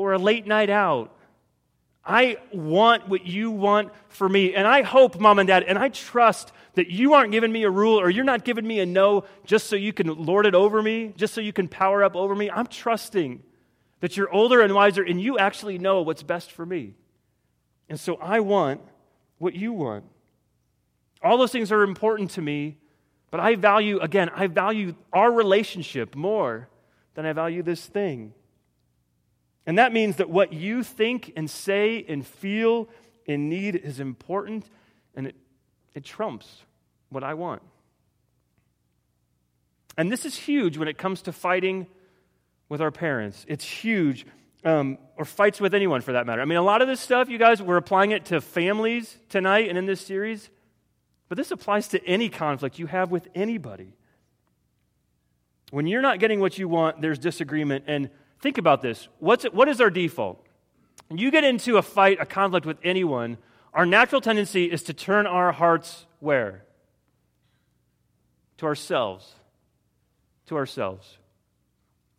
or 0.00 0.12
a 0.12 0.18
late 0.18 0.46
night 0.46 0.70
out. 0.70 1.16
I 2.04 2.38
want 2.52 3.08
what 3.08 3.26
you 3.26 3.50
want 3.50 3.92
for 4.08 4.28
me. 4.28 4.54
And 4.54 4.66
I 4.66 4.82
hope, 4.82 5.20
mom 5.20 5.38
and 5.38 5.46
dad, 5.46 5.64
and 5.64 5.78
I 5.78 5.90
trust 5.90 6.52
that 6.74 6.88
you 6.88 7.14
aren't 7.14 7.32
giving 7.32 7.52
me 7.52 7.64
a 7.64 7.70
rule 7.70 8.00
or 8.00 8.08
you're 8.08 8.24
not 8.24 8.44
giving 8.44 8.66
me 8.66 8.80
a 8.80 8.86
no 8.86 9.24
just 9.44 9.66
so 9.66 9.76
you 9.76 9.92
can 9.92 10.06
lord 10.24 10.46
it 10.46 10.54
over 10.54 10.82
me, 10.82 11.12
just 11.16 11.34
so 11.34 11.40
you 11.40 11.52
can 11.52 11.68
power 11.68 12.02
up 12.02 12.16
over 12.16 12.34
me. 12.34 12.50
I'm 12.50 12.66
trusting 12.66 13.42
that 14.00 14.16
you're 14.16 14.32
older 14.32 14.62
and 14.62 14.74
wiser 14.74 15.02
and 15.02 15.20
you 15.20 15.38
actually 15.38 15.78
know 15.78 16.00
what's 16.02 16.22
best 16.22 16.50
for 16.50 16.64
me. 16.64 16.94
And 17.88 18.00
so 18.00 18.14
I 18.16 18.40
want 18.40 18.80
what 19.38 19.54
you 19.54 19.72
want. 19.72 20.04
All 21.22 21.36
those 21.36 21.52
things 21.52 21.70
are 21.70 21.82
important 21.82 22.30
to 22.32 22.42
me, 22.42 22.78
but 23.30 23.40
I 23.40 23.56
value, 23.56 23.98
again, 24.00 24.30
I 24.34 24.46
value 24.46 24.94
our 25.12 25.30
relationship 25.30 26.16
more 26.16 26.68
than 27.14 27.26
I 27.26 27.32
value 27.32 27.62
this 27.62 27.84
thing. 27.86 28.32
And 29.66 29.78
that 29.78 29.92
means 29.92 30.16
that 30.16 30.30
what 30.30 30.52
you 30.52 30.82
think 30.82 31.32
and 31.36 31.48
say 31.50 32.04
and 32.08 32.26
feel 32.26 32.88
and 33.26 33.48
need 33.48 33.76
is 33.76 34.00
important, 34.00 34.64
and 35.14 35.26
it 35.26 35.36
it 35.94 36.04
trumps 36.04 36.62
what 37.10 37.24
I 37.24 37.34
want. 37.34 37.62
And 39.96 40.10
this 40.10 40.24
is 40.24 40.36
huge 40.36 40.78
when 40.78 40.88
it 40.88 40.98
comes 40.98 41.22
to 41.22 41.32
fighting 41.32 41.86
with 42.68 42.80
our 42.80 42.90
parents. 42.90 43.44
It's 43.48 43.64
huge, 43.64 44.24
um, 44.64 44.98
or 45.16 45.24
fights 45.24 45.60
with 45.60 45.74
anyone 45.74 46.00
for 46.00 46.12
that 46.12 46.26
matter. 46.26 46.40
I 46.40 46.44
mean, 46.44 46.58
a 46.58 46.62
lot 46.62 46.80
of 46.80 46.88
this 46.88 47.00
stuff, 47.00 47.28
you 47.28 47.38
guys, 47.38 47.60
we're 47.60 47.76
applying 47.76 48.12
it 48.12 48.26
to 48.26 48.40
families 48.40 49.18
tonight 49.28 49.68
and 49.68 49.76
in 49.76 49.86
this 49.86 50.00
series, 50.00 50.48
but 51.28 51.36
this 51.36 51.50
applies 51.50 51.88
to 51.88 52.04
any 52.06 52.28
conflict 52.28 52.78
you 52.78 52.86
have 52.86 53.10
with 53.10 53.28
anybody. 53.34 53.92
When 55.70 55.86
you're 55.86 56.02
not 56.02 56.18
getting 56.18 56.40
what 56.40 56.58
you 56.58 56.68
want, 56.68 57.00
there's 57.00 57.18
disagreement. 57.18 57.84
And 57.86 58.10
think 58.40 58.58
about 58.58 58.82
this 58.82 59.08
What's 59.18 59.44
what 59.44 59.68
is 59.68 59.80
our 59.80 59.90
default? 59.90 60.44
When 61.08 61.18
you 61.18 61.30
get 61.30 61.44
into 61.44 61.76
a 61.76 61.82
fight, 61.82 62.18
a 62.20 62.26
conflict 62.26 62.66
with 62.66 62.78
anyone, 62.84 63.38
our 63.74 63.86
natural 63.86 64.20
tendency 64.20 64.64
is 64.64 64.84
to 64.84 64.94
turn 64.94 65.26
our 65.26 65.50
hearts 65.50 66.06
where? 66.20 66.64
To 68.58 68.66
ourselves. 68.66 69.34
To 70.46 70.56
ourselves. 70.56 71.18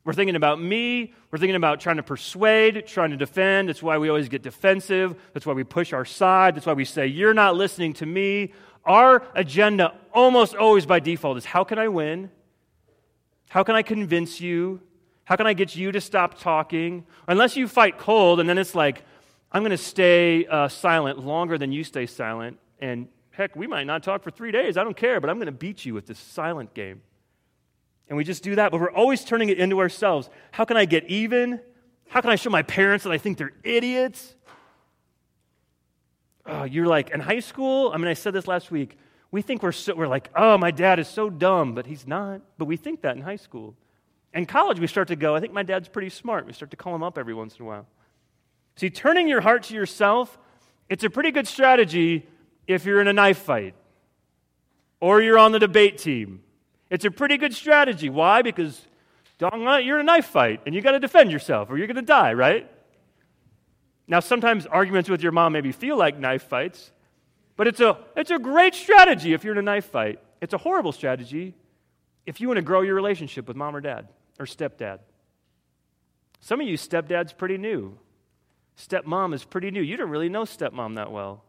We're 0.03 0.13
thinking 0.13 0.35
about 0.35 0.61
me. 0.61 1.13
We're 1.29 1.37
thinking 1.37 1.55
about 1.55 1.79
trying 1.79 1.97
to 1.97 2.03
persuade, 2.03 2.87
trying 2.87 3.11
to 3.11 3.17
defend. 3.17 3.69
That's 3.69 3.83
why 3.83 3.97
we 3.97 4.09
always 4.09 4.29
get 4.29 4.41
defensive. 4.41 5.15
That's 5.33 5.45
why 5.45 5.53
we 5.53 5.63
push 5.63 5.93
our 5.93 6.05
side. 6.05 6.55
That's 6.55 6.65
why 6.65 6.73
we 6.73 6.85
say, 6.85 7.07
You're 7.07 7.33
not 7.33 7.55
listening 7.55 7.93
to 7.93 8.05
me. 8.05 8.53
Our 8.83 9.23
agenda, 9.35 9.93
almost 10.11 10.55
always 10.55 10.85
by 10.87 10.99
default, 10.99 11.37
is 11.37 11.45
how 11.45 11.63
can 11.63 11.77
I 11.77 11.87
win? 11.87 12.31
How 13.49 13.63
can 13.63 13.75
I 13.75 13.83
convince 13.83 14.41
you? 14.41 14.81
How 15.31 15.37
can 15.37 15.47
I 15.47 15.53
get 15.53 15.77
you 15.77 15.93
to 15.93 16.01
stop 16.01 16.41
talking? 16.41 17.05
Unless 17.25 17.55
you 17.55 17.69
fight 17.69 17.97
cold, 17.97 18.41
and 18.41 18.49
then 18.49 18.57
it's 18.57 18.75
like, 18.75 19.05
I'm 19.49 19.61
going 19.61 19.71
to 19.71 19.77
stay 19.77 20.45
uh, 20.45 20.67
silent 20.67 21.19
longer 21.19 21.57
than 21.57 21.71
you 21.71 21.85
stay 21.85 22.05
silent. 22.05 22.59
And 22.81 23.07
heck, 23.29 23.55
we 23.55 23.65
might 23.65 23.85
not 23.85 24.03
talk 24.03 24.23
for 24.23 24.29
three 24.29 24.51
days. 24.51 24.75
I 24.75 24.83
don't 24.83 24.97
care, 24.97 25.21
but 25.21 25.29
I'm 25.29 25.37
going 25.37 25.45
to 25.45 25.53
beat 25.53 25.85
you 25.85 25.93
with 25.93 26.05
this 26.05 26.19
silent 26.19 26.73
game. 26.73 27.01
And 28.09 28.17
we 28.17 28.25
just 28.25 28.43
do 28.43 28.55
that, 28.55 28.73
but 28.73 28.81
we're 28.81 28.91
always 28.91 29.23
turning 29.23 29.47
it 29.47 29.57
into 29.57 29.79
ourselves. 29.79 30.29
How 30.51 30.65
can 30.65 30.75
I 30.75 30.83
get 30.83 31.05
even? 31.05 31.61
How 32.09 32.19
can 32.19 32.29
I 32.29 32.35
show 32.35 32.49
my 32.49 32.63
parents 32.63 33.05
that 33.05 33.11
I 33.11 33.17
think 33.17 33.37
they're 33.37 33.53
idiots? 33.63 34.35
Oh, 36.45 36.65
you're 36.65 36.87
like, 36.87 37.11
in 37.11 37.21
high 37.21 37.39
school, 37.39 37.93
I 37.93 37.97
mean, 37.99 38.09
I 38.09 38.15
said 38.15 38.33
this 38.33 38.49
last 38.49 38.69
week. 38.69 38.97
We 39.31 39.41
think 39.41 39.63
we're, 39.63 39.71
so, 39.71 39.95
we're 39.95 40.09
like, 40.09 40.29
oh, 40.35 40.57
my 40.57 40.71
dad 40.71 40.99
is 40.99 41.07
so 41.07 41.29
dumb, 41.29 41.73
but 41.73 41.85
he's 41.85 42.05
not. 42.05 42.41
But 42.57 42.65
we 42.65 42.75
think 42.75 43.03
that 43.03 43.15
in 43.15 43.21
high 43.21 43.37
school. 43.37 43.77
In 44.33 44.45
college, 44.45 44.79
we 44.79 44.87
start 44.87 45.09
to 45.09 45.15
go, 45.15 45.35
I 45.35 45.39
think 45.39 45.53
my 45.53 45.63
dad's 45.63 45.89
pretty 45.89 46.09
smart. 46.09 46.45
We 46.45 46.53
start 46.53 46.71
to 46.71 46.77
call 46.77 46.95
him 46.95 47.03
up 47.03 47.17
every 47.17 47.33
once 47.33 47.57
in 47.57 47.65
a 47.65 47.67
while. 47.67 47.85
See, 48.77 48.89
turning 48.89 49.27
your 49.27 49.41
heart 49.41 49.63
to 49.63 49.73
yourself, 49.73 50.39
it's 50.87 51.03
a 51.03 51.09
pretty 51.09 51.31
good 51.31 51.47
strategy 51.47 52.25
if 52.65 52.85
you're 52.85 53.01
in 53.01 53.07
a 53.07 53.13
knife 53.13 53.39
fight 53.39 53.75
or 55.01 55.21
you're 55.21 55.37
on 55.37 55.51
the 55.51 55.59
debate 55.59 55.97
team. 55.97 56.43
It's 56.89 57.03
a 57.03 57.11
pretty 57.11 57.37
good 57.37 57.53
strategy. 57.53 58.09
Why? 58.09 58.41
Because 58.41 58.87
uh, 59.41 59.77
you're 59.83 59.99
in 59.99 60.01
a 60.01 60.11
knife 60.11 60.27
fight 60.27 60.61
and 60.65 60.73
you 60.73 60.81
got 60.81 60.91
to 60.91 60.99
defend 60.99 61.31
yourself 61.31 61.69
or 61.69 61.77
you're 61.77 61.87
going 61.87 61.95
to 61.95 62.01
die, 62.01 62.33
right? 62.33 62.69
Now, 64.07 64.21
sometimes 64.21 64.65
arguments 64.65 65.09
with 65.09 65.21
your 65.21 65.31
mom 65.31 65.53
maybe 65.53 65.71
feel 65.71 65.97
like 65.97 66.17
knife 66.17 66.43
fights, 66.43 66.91
but 67.57 67.67
it's 67.67 67.79
a, 67.81 67.97
it's 68.15 68.31
a 68.31 68.39
great 68.39 68.75
strategy 68.75 69.33
if 69.33 69.43
you're 69.43 69.53
in 69.53 69.59
a 69.59 69.61
knife 69.61 69.85
fight. 69.85 70.19
It's 70.41 70.53
a 70.53 70.57
horrible 70.57 70.91
strategy 70.93 71.53
if 72.25 72.39
you 72.39 72.47
want 72.47 72.57
to 72.57 72.63
grow 72.63 72.81
your 72.81 72.95
relationship 72.95 73.47
with 73.47 73.57
mom 73.57 73.75
or 73.75 73.81
dad 73.81 74.07
or 74.41 74.45
stepdad. 74.45 74.99
Some 76.39 76.59
of 76.59 76.67
you 76.67 76.75
stepdad's 76.75 77.31
pretty 77.31 77.59
new. 77.59 77.97
Stepmom 78.75 79.35
is 79.35 79.45
pretty 79.45 79.69
new. 79.69 79.81
You 79.81 79.95
don't 79.97 80.09
really 80.09 80.29
know 80.29 80.43
stepmom 80.43 80.95
that 80.95 81.11
well. 81.11 81.43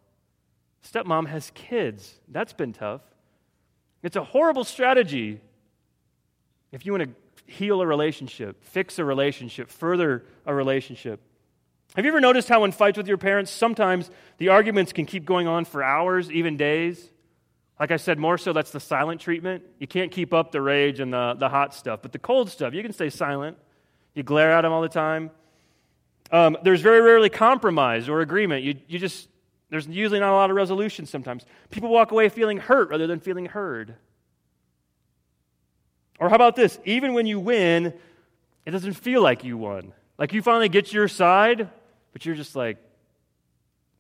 Stepmom 0.87 1.27
has 1.29 1.51
kids. 1.55 2.21
That's 2.29 2.53
been 2.53 2.75
tough. 2.75 3.01
It's 4.03 4.17
a 4.17 4.25
horrible 4.25 4.65
strategy 4.65 5.41
if 6.73 6.85
you 6.85 6.93
want 6.93 7.05
to 7.05 7.51
heal 7.51 7.81
a 7.81 7.87
relationship, 7.87 8.63
fix 8.65 8.99
a 8.99 9.05
relationship, 9.05 9.71
further 9.71 10.25
a 10.45 10.55
relationship. 10.55 11.21
Have 11.95 12.05
you 12.05 12.11
ever 12.11 12.21
noticed 12.21 12.49
how, 12.49 12.65
in 12.65 12.73
fights 12.73 12.97
with 12.97 13.07
your 13.07 13.19
parents, 13.19 13.51
sometimes 13.51 14.11
the 14.39 14.49
arguments 14.49 14.93
can 14.93 15.07
keep 15.07 15.25
going 15.25 15.47
on 15.47 15.65
for 15.65 15.83
hours, 15.83 16.31
even 16.31 16.57
days? 16.57 17.12
Like 17.83 17.91
I 17.91 17.97
said, 17.97 18.17
more 18.17 18.39
so 18.39 18.53
that's 18.53 18.71
the 18.71 18.79
silent 18.79 19.21
treatment. 19.21 19.65
You 19.81 19.89
can't 19.89 20.13
keep 20.13 20.33
up 20.33 20.53
the 20.53 20.61
rage 20.61 21.01
and 21.01 21.13
the, 21.13 21.35
the 21.37 21.49
hot 21.49 21.75
stuff, 21.75 21.99
but 22.01 22.13
the 22.13 22.19
cold 22.21 22.49
stuff, 22.49 22.75
you 22.75 22.81
can 22.81 22.93
stay 22.93 23.11
silent. 23.11 23.59
You 24.15 24.23
glare 24.23 24.53
at 24.53 24.61
them 24.61 24.71
all 24.71 24.83
the 24.83 24.89
time. 24.89 25.33
Um, 26.31 26.57
there's 26.63 26.81
very 26.81 27.01
rarely 27.01 27.29
compromise 27.29 28.09
or 28.09 28.21
agreement. 28.21 28.63
You, 28.63 28.77
you 28.87 29.01
just, 29.01 29.29
there's 29.69 29.89
usually 29.89 30.21
not 30.21 30.31
a 30.31 30.37
lot 30.37 30.49
of 30.49 30.55
resolution 30.55 31.07
sometimes. 31.07 31.45
People 31.71 31.89
walk 31.89 32.13
away 32.13 32.29
feeling 32.29 32.59
hurt 32.59 32.89
rather 32.89 33.09
than 33.09 33.19
feeling 33.19 33.47
heard. 33.47 33.97
Or 36.21 36.29
how 36.29 36.37
about 36.37 36.55
this? 36.55 36.79
Even 36.85 37.15
when 37.15 37.27
you 37.27 37.41
win, 37.41 37.95
it 38.65 38.71
doesn't 38.71 38.93
feel 38.93 39.23
like 39.23 39.43
you 39.43 39.59
won. 39.59 39.93
Like 40.19 40.33
you 40.33 40.41
finally 40.41 40.69
get 40.69 40.93
your 40.93 41.09
side, 41.09 41.69
but 42.13 42.25
you're 42.25 42.37
just 42.37 42.55
like, 42.55 42.77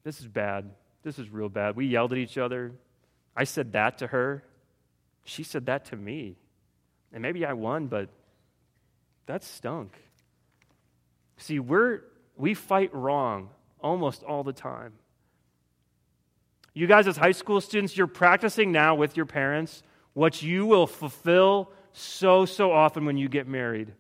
this 0.04 0.20
is 0.20 0.28
bad. 0.28 0.70
This 1.02 1.18
is 1.18 1.28
real 1.30 1.48
bad. 1.48 1.74
We 1.74 1.86
yelled 1.86 2.12
at 2.12 2.18
each 2.18 2.38
other. 2.38 2.70
I 3.36 3.44
said 3.44 3.72
that 3.72 3.98
to 3.98 4.08
her. 4.08 4.44
She 5.24 5.42
said 5.42 5.66
that 5.66 5.86
to 5.86 5.96
me. 5.96 6.36
And 7.12 7.22
maybe 7.22 7.44
I 7.44 7.52
won, 7.52 7.86
but 7.86 8.08
that 9.26 9.44
stunk. 9.44 9.96
See, 11.36 11.58
we're 11.58 12.00
we 12.36 12.54
fight 12.54 12.94
wrong 12.94 13.50
almost 13.80 14.22
all 14.22 14.42
the 14.42 14.52
time. 14.52 14.92
You 16.74 16.86
guys, 16.86 17.06
as 17.06 17.16
high 17.16 17.32
school 17.32 17.60
students, 17.60 17.96
you're 17.96 18.06
practicing 18.06 18.72
now 18.72 18.94
with 18.94 19.16
your 19.16 19.26
parents 19.26 19.82
what 20.14 20.42
you 20.42 20.66
will 20.66 20.86
fulfill 20.86 21.70
so, 21.92 22.46
so 22.46 22.72
often 22.72 23.04
when 23.04 23.16
you 23.16 23.28
get 23.28 23.46
married. 23.46 23.92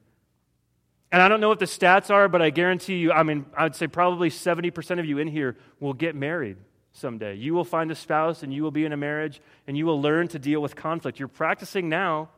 And 1.10 1.20
I 1.20 1.28
don't 1.28 1.40
know 1.40 1.48
what 1.48 1.58
the 1.58 1.66
stats 1.66 2.10
are, 2.10 2.28
but 2.28 2.40
I 2.40 2.48
guarantee 2.48 2.96
you, 2.96 3.12
I 3.12 3.22
mean, 3.22 3.44
I 3.54 3.64
would 3.64 3.74
say 3.74 3.86
probably 3.86 4.30
70% 4.30 4.98
of 4.98 5.04
you 5.04 5.18
in 5.18 5.28
here 5.28 5.56
will 5.78 5.92
get 5.92 6.14
married 6.14 6.56
someday. 6.92 7.34
You 7.34 7.54
will 7.54 7.64
find 7.64 7.90
a 7.90 7.94
spouse 7.94 8.42
and 8.42 8.52
you 8.52 8.62
will 8.62 8.70
be 8.70 8.84
in 8.84 8.92
a 8.92 8.96
marriage 8.96 9.40
and 9.66 9.76
you 9.76 9.86
will 9.86 10.00
learn 10.00 10.28
to 10.28 10.38
deal 10.38 10.60
with 10.60 10.76
conflict. 10.76 11.18
You're 11.18 11.28
practicing 11.28 11.88
now 11.88 12.28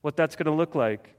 what 0.00 0.16
that's 0.16 0.36
going 0.36 0.46
to 0.46 0.52
look 0.52 0.74
like. 0.74 1.14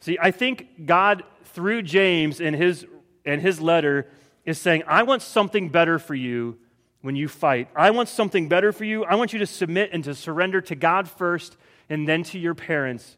See, 0.00 0.18
I 0.20 0.30
think 0.30 0.86
God, 0.86 1.24
through 1.44 1.82
James 1.82 2.40
in 2.40 2.54
his, 2.54 2.86
in 3.24 3.40
his 3.40 3.60
letter, 3.60 4.06
is 4.44 4.58
saying, 4.58 4.84
I 4.86 5.02
want 5.02 5.22
something 5.22 5.68
better 5.68 5.98
for 5.98 6.14
you 6.14 6.56
when 7.02 7.16
you 7.16 7.28
fight. 7.28 7.68
I 7.76 7.90
want 7.90 8.08
something 8.08 8.48
better 8.48 8.72
for 8.72 8.84
you. 8.84 9.04
I 9.04 9.16
want 9.16 9.32
you 9.32 9.38
to 9.40 9.46
submit 9.46 9.90
and 9.92 10.02
to 10.04 10.14
surrender 10.14 10.60
to 10.62 10.74
God 10.74 11.08
first 11.08 11.56
and 11.90 12.08
then 12.08 12.22
to 12.24 12.38
your 12.38 12.54
parents. 12.54 13.16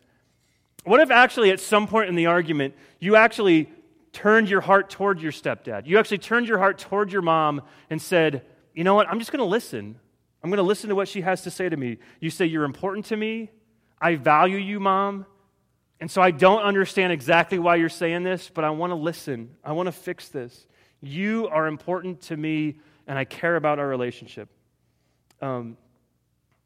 What 0.85 1.01
if 1.01 1.11
actually 1.11 1.51
at 1.51 1.61
some 1.61 1.87
point 1.87 2.09
in 2.09 2.15
the 2.15 2.27
argument, 2.27 2.75
you 2.99 3.17
actually 3.17 3.71
turned 4.13 4.49
your 4.49 4.61
heart 4.61 4.91
toward 4.91 5.21
your 5.21 5.33
stepdad? 5.33 5.87
You 5.87 5.99
actually 5.99 6.19
turned 6.19 6.49
your 6.49 6.59
heart 6.59 6.79
toward 6.79 7.13
your 7.13 7.23
mom 7.23 7.63
and 7.89 8.01
said, 8.01 8.45
You 8.75 8.85
know 8.85 8.95
what? 8.95 9.09
I'm 9.09 9.19
just 9.19 9.33
going 9.33 9.41
to 9.41 9.45
listen. 9.45 9.99
I'm 10.43 10.51
going 10.51 10.59
to 10.59 10.63
listen 10.63 10.89
to 10.89 10.95
what 10.95 11.09
she 11.09 11.21
has 11.21 11.43
to 11.43 11.51
say 11.51 11.69
to 11.69 11.77
me. 11.77 11.99
You 12.21 12.31
say, 12.31 12.47
You're 12.47 12.65
important 12.65 13.07
to 13.07 13.17
me. 13.17 13.51
I 14.01 14.17
value 14.17 14.57
you, 14.57 14.81
mom. 14.81 15.27
And 16.01 16.11
so 16.11 16.23
I 16.23 16.31
don't 16.31 16.63
understand 16.63 17.13
exactly 17.13 17.59
why 17.59 17.77
you're 17.77 17.91
saying 17.91 18.23
this, 18.23 18.51
but 18.53 18.65
I 18.65 18.71
want 18.71 18.91
to 18.91 18.95
listen. 18.95 19.51
I 19.63 19.73
want 19.73 19.87
to 19.87 19.93
fix 19.93 20.29
this. 20.29 20.67
You 21.03 21.49
are 21.49 21.67
important 21.67 22.23
to 22.23 22.37
me, 22.37 22.79
and 23.07 23.19
I 23.19 23.25
care 23.25 23.57
about 23.57 23.79
our 23.79 23.87
relationship. 23.87 24.49
Um, 25.43 25.77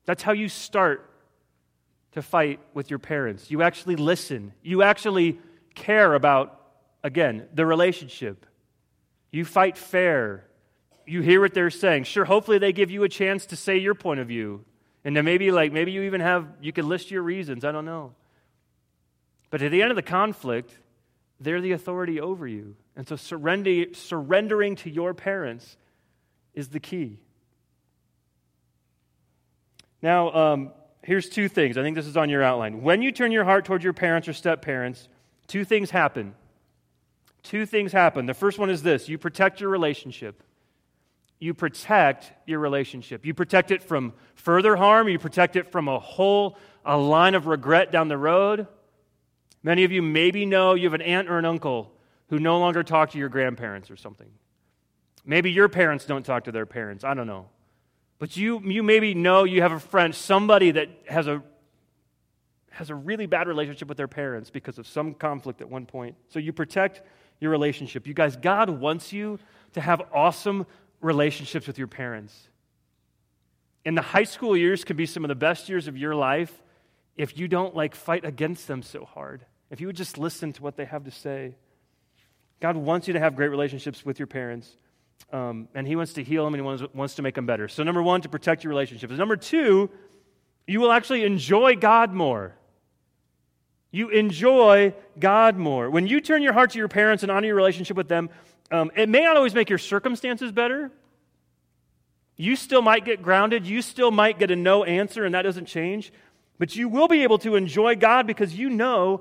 that's 0.06 0.22
how 0.22 0.32
you 0.32 0.48
start 0.48 1.10
to 2.12 2.22
fight 2.22 2.60
with 2.74 2.90
your 2.90 3.00
parents. 3.00 3.50
You 3.50 3.62
actually 3.62 3.96
listen. 3.96 4.52
You 4.62 4.82
actually 4.82 5.38
care 5.74 6.14
about, 6.14 6.60
again, 7.04 7.46
the 7.54 7.64
relationship. 7.64 8.46
You 9.30 9.44
fight 9.44 9.76
fair. 9.78 10.46
You 11.06 11.20
hear 11.20 11.40
what 11.40 11.54
they're 11.54 11.70
saying. 11.70 12.04
Sure, 12.04 12.24
hopefully 12.24 12.58
they 12.58 12.72
give 12.72 12.90
you 12.90 13.04
a 13.04 13.08
chance 13.08 13.46
to 13.46 13.56
say 13.56 13.76
your 13.76 13.94
point 13.94 14.18
of 14.18 14.26
view. 14.26 14.64
And 15.04 15.14
then 15.14 15.24
maybe 15.26 15.50
like 15.52 15.70
maybe 15.70 15.92
you 15.92 16.02
even 16.02 16.22
have 16.22 16.48
you 16.60 16.72
can 16.72 16.88
list 16.88 17.10
your 17.10 17.22
reasons. 17.22 17.64
I 17.64 17.70
don't 17.70 17.84
know. 17.84 18.14
But 19.50 19.62
at 19.62 19.70
the 19.70 19.82
end 19.82 19.90
of 19.90 19.96
the 19.96 20.02
conflict, 20.02 20.76
they're 21.38 21.60
the 21.60 21.72
authority 21.72 22.20
over 22.20 22.48
you. 22.48 22.74
And 22.96 23.06
so 23.06 23.16
surrendering 23.16 24.76
to 24.76 24.90
your 24.90 25.14
parents 25.14 25.76
is 26.54 26.68
the 26.68 26.80
key. 26.80 27.18
Now, 30.00 30.32
um, 30.32 30.72
here's 31.02 31.28
two 31.28 31.48
things. 31.48 31.76
I 31.76 31.82
think 31.82 31.96
this 31.96 32.06
is 32.06 32.16
on 32.16 32.30
your 32.30 32.42
outline. 32.42 32.82
When 32.82 33.02
you 33.02 33.12
turn 33.12 33.30
your 33.32 33.44
heart 33.44 33.64
toward 33.64 33.82
your 33.82 33.92
parents 33.92 34.28
or 34.28 34.32
step 34.32 34.62
parents, 34.62 35.08
two 35.46 35.64
things 35.64 35.90
happen. 35.90 36.34
Two 37.44 37.66
things 37.66 37.92
happen. 37.92 38.26
The 38.26 38.34
first 38.34 38.58
one 38.58 38.70
is 38.70 38.82
this 38.82 39.08
you 39.08 39.18
protect 39.18 39.60
your 39.60 39.70
relationship. 39.70 40.42
You 41.38 41.52
protect 41.52 42.32
your 42.46 42.58
relationship. 42.58 43.26
You 43.26 43.34
protect 43.34 43.70
it 43.70 43.82
from 43.82 44.14
further 44.34 44.76
harm. 44.76 45.08
You 45.08 45.18
protect 45.18 45.56
it 45.56 45.70
from 45.70 45.86
a 45.88 45.98
whole 45.98 46.56
a 46.84 46.96
line 46.96 47.34
of 47.34 47.46
regret 47.46 47.92
down 47.92 48.08
the 48.08 48.18
road. 48.18 48.66
Many 49.62 49.84
of 49.84 49.92
you 49.92 50.02
maybe 50.02 50.44
know 50.44 50.74
you 50.74 50.84
have 50.84 50.94
an 50.94 51.02
aunt 51.02 51.28
or 51.28 51.38
an 51.38 51.44
uncle 51.44 51.92
who 52.28 52.38
no 52.38 52.58
longer 52.58 52.82
talk 52.82 53.10
to 53.10 53.18
your 53.18 53.28
grandparents 53.28 53.90
or 53.90 53.96
something. 53.96 54.28
Maybe 55.24 55.50
your 55.50 55.68
parents 55.68 56.04
don't 56.04 56.24
talk 56.24 56.44
to 56.44 56.52
their 56.52 56.66
parents. 56.66 57.04
I 57.04 57.14
don't 57.14 57.26
know. 57.26 57.46
But 58.18 58.36
you, 58.36 58.60
you 58.60 58.82
maybe 58.82 59.14
know 59.14 59.44
you 59.44 59.62
have 59.62 59.72
a 59.72 59.80
friend, 59.80 60.14
somebody 60.14 60.70
that 60.72 60.88
has 61.08 61.26
a, 61.26 61.42
has 62.70 62.90
a 62.90 62.94
really 62.94 63.26
bad 63.26 63.48
relationship 63.48 63.88
with 63.88 63.96
their 63.96 64.08
parents 64.08 64.50
because 64.50 64.78
of 64.78 64.86
some 64.86 65.14
conflict 65.14 65.60
at 65.60 65.68
one 65.68 65.86
point. 65.86 66.16
So 66.28 66.38
you 66.38 66.52
protect 66.52 67.02
your 67.44 67.52
relationship. 67.52 68.08
You 68.08 68.14
guys, 68.14 68.36
God 68.36 68.68
wants 68.68 69.12
you 69.12 69.38
to 69.74 69.80
have 69.80 70.02
awesome 70.12 70.66
relationships 71.00 71.68
with 71.68 71.78
your 71.78 71.86
parents. 71.86 72.48
And 73.84 73.96
the 73.96 74.02
high 74.02 74.24
school 74.24 74.56
years 74.56 74.82
can 74.82 74.96
be 74.96 75.06
some 75.06 75.24
of 75.24 75.28
the 75.28 75.34
best 75.36 75.68
years 75.68 75.86
of 75.86 75.96
your 75.96 76.14
life 76.14 76.52
if 77.16 77.38
you 77.38 77.46
don't 77.46 77.76
like 77.76 77.94
fight 77.94 78.24
against 78.24 78.66
them 78.66 78.82
so 78.82 79.04
hard. 79.04 79.44
If 79.70 79.80
you 79.80 79.86
would 79.86 79.96
just 79.96 80.18
listen 80.18 80.52
to 80.54 80.62
what 80.62 80.76
they 80.76 80.84
have 80.84 81.04
to 81.04 81.10
say. 81.10 81.54
God 82.60 82.76
wants 82.76 83.06
you 83.06 83.14
to 83.14 83.20
have 83.20 83.36
great 83.36 83.48
relationships 83.48 84.04
with 84.04 84.18
your 84.18 84.26
parents. 84.26 84.76
Um, 85.32 85.68
and 85.74 85.86
he 85.86 85.96
wants 85.96 86.14
to 86.14 86.24
heal 86.24 86.44
them 86.44 86.54
and 86.54 86.62
he 86.62 86.64
wants, 86.64 86.94
wants 86.94 87.14
to 87.16 87.22
make 87.22 87.34
them 87.34 87.46
better. 87.46 87.68
So, 87.68 87.82
number 87.82 88.02
one, 88.02 88.22
to 88.22 88.28
protect 88.28 88.64
your 88.64 88.70
relationships. 88.70 89.12
Number 89.12 89.36
two, 89.36 89.90
you 90.66 90.80
will 90.80 90.92
actually 90.92 91.24
enjoy 91.24 91.76
God 91.76 92.12
more. 92.12 92.54
You 93.94 94.08
enjoy 94.08 94.92
God 95.20 95.56
more. 95.56 95.88
When 95.88 96.08
you 96.08 96.20
turn 96.20 96.42
your 96.42 96.52
heart 96.52 96.72
to 96.72 96.78
your 96.78 96.88
parents 96.88 97.22
and 97.22 97.30
honor 97.30 97.46
your 97.46 97.54
relationship 97.54 97.96
with 97.96 98.08
them, 98.08 98.28
um, 98.72 98.90
it 98.96 99.08
may 99.08 99.22
not 99.22 99.36
always 99.36 99.54
make 99.54 99.68
your 99.68 99.78
circumstances 99.78 100.50
better. 100.50 100.90
You 102.36 102.56
still 102.56 102.82
might 102.82 103.04
get 103.04 103.22
grounded. 103.22 103.68
You 103.68 103.82
still 103.82 104.10
might 104.10 104.36
get 104.40 104.50
a 104.50 104.56
no 104.56 104.82
answer, 104.82 105.24
and 105.24 105.32
that 105.36 105.42
doesn't 105.42 105.66
change. 105.66 106.12
But 106.58 106.74
you 106.74 106.88
will 106.88 107.06
be 107.06 107.22
able 107.22 107.38
to 107.38 107.54
enjoy 107.54 107.94
God 107.94 108.26
because 108.26 108.52
you 108.52 108.68
know 108.68 109.20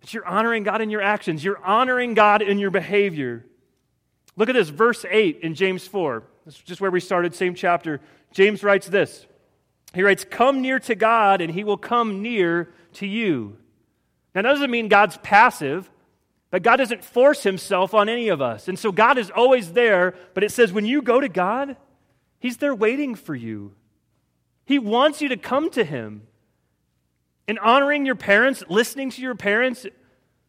that 0.00 0.12
you're 0.12 0.26
honoring 0.26 0.64
God 0.64 0.80
in 0.80 0.90
your 0.90 1.00
actions, 1.00 1.44
you're 1.44 1.64
honoring 1.64 2.14
God 2.14 2.42
in 2.42 2.58
your 2.58 2.72
behavior. 2.72 3.46
Look 4.34 4.48
at 4.48 4.56
this, 4.56 4.68
verse 4.68 5.04
8 5.08 5.38
in 5.42 5.54
James 5.54 5.86
4. 5.86 6.24
This 6.44 6.56
is 6.56 6.62
just 6.62 6.80
where 6.80 6.90
we 6.90 6.98
started, 6.98 7.36
same 7.36 7.54
chapter. 7.54 8.00
James 8.32 8.64
writes 8.64 8.88
this. 8.88 9.28
He 9.94 10.02
writes, 10.02 10.26
Come 10.28 10.60
near 10.60 10.80
to 10.80 10.96
God, 10.96 11.40
and 11.40 11.52
he 11.52 11.62
will 11.62 11.76
come 11.76 12.20
near 12.20 12.72
to 12.94 13.06
you. 13.06 13.58
Now, 14.38 14.42
that 14.42 14.54
doesn't 14.54 14.70
mean 14.70 14.86
God's 14.86 15.16
passive, 15.16 15.90
but 16.52 16.62
God 16.62 16.76
doesn't 16.76 17.02
force 17.02 17.42
himself 17.42 17.92
on 17.92 18.08
any 18.08 18.28
of 18.28 18.40
us. 18.40 18.68
And 18.68 18.78
so 18.78 18.92
God 18.92 19.18
is 19.18 19.32
always 19.32 19.72
there, 19.72 20.14
but 20.32 20.44
it 20.44 20.52
says 20.52 20.72
when 20.72 20.86
you 20.86 21.02
go 21.02 21.20
to 21.20 21.28
God, 21.28 21.76
he's 22.38 22.58
there 22.58 22.72
waiting 22.72 23.16
for 23.16 23.34
you. 23.34 23.74
He 24.64 24.78
wants 24.78 25.20
you 25.20 25.28
to 25.30 25.36
come 25.36 25.70
to 25.70 25.82
him. 25.82 26.22
And 27.48 27.58
honoring 27.58 28.06
your 28.06 28.14
parents, 28.14 28.62
listening 28.68 29.10
to 29.10 29.20
your 29.20 29.34
parents, 29.34 29.88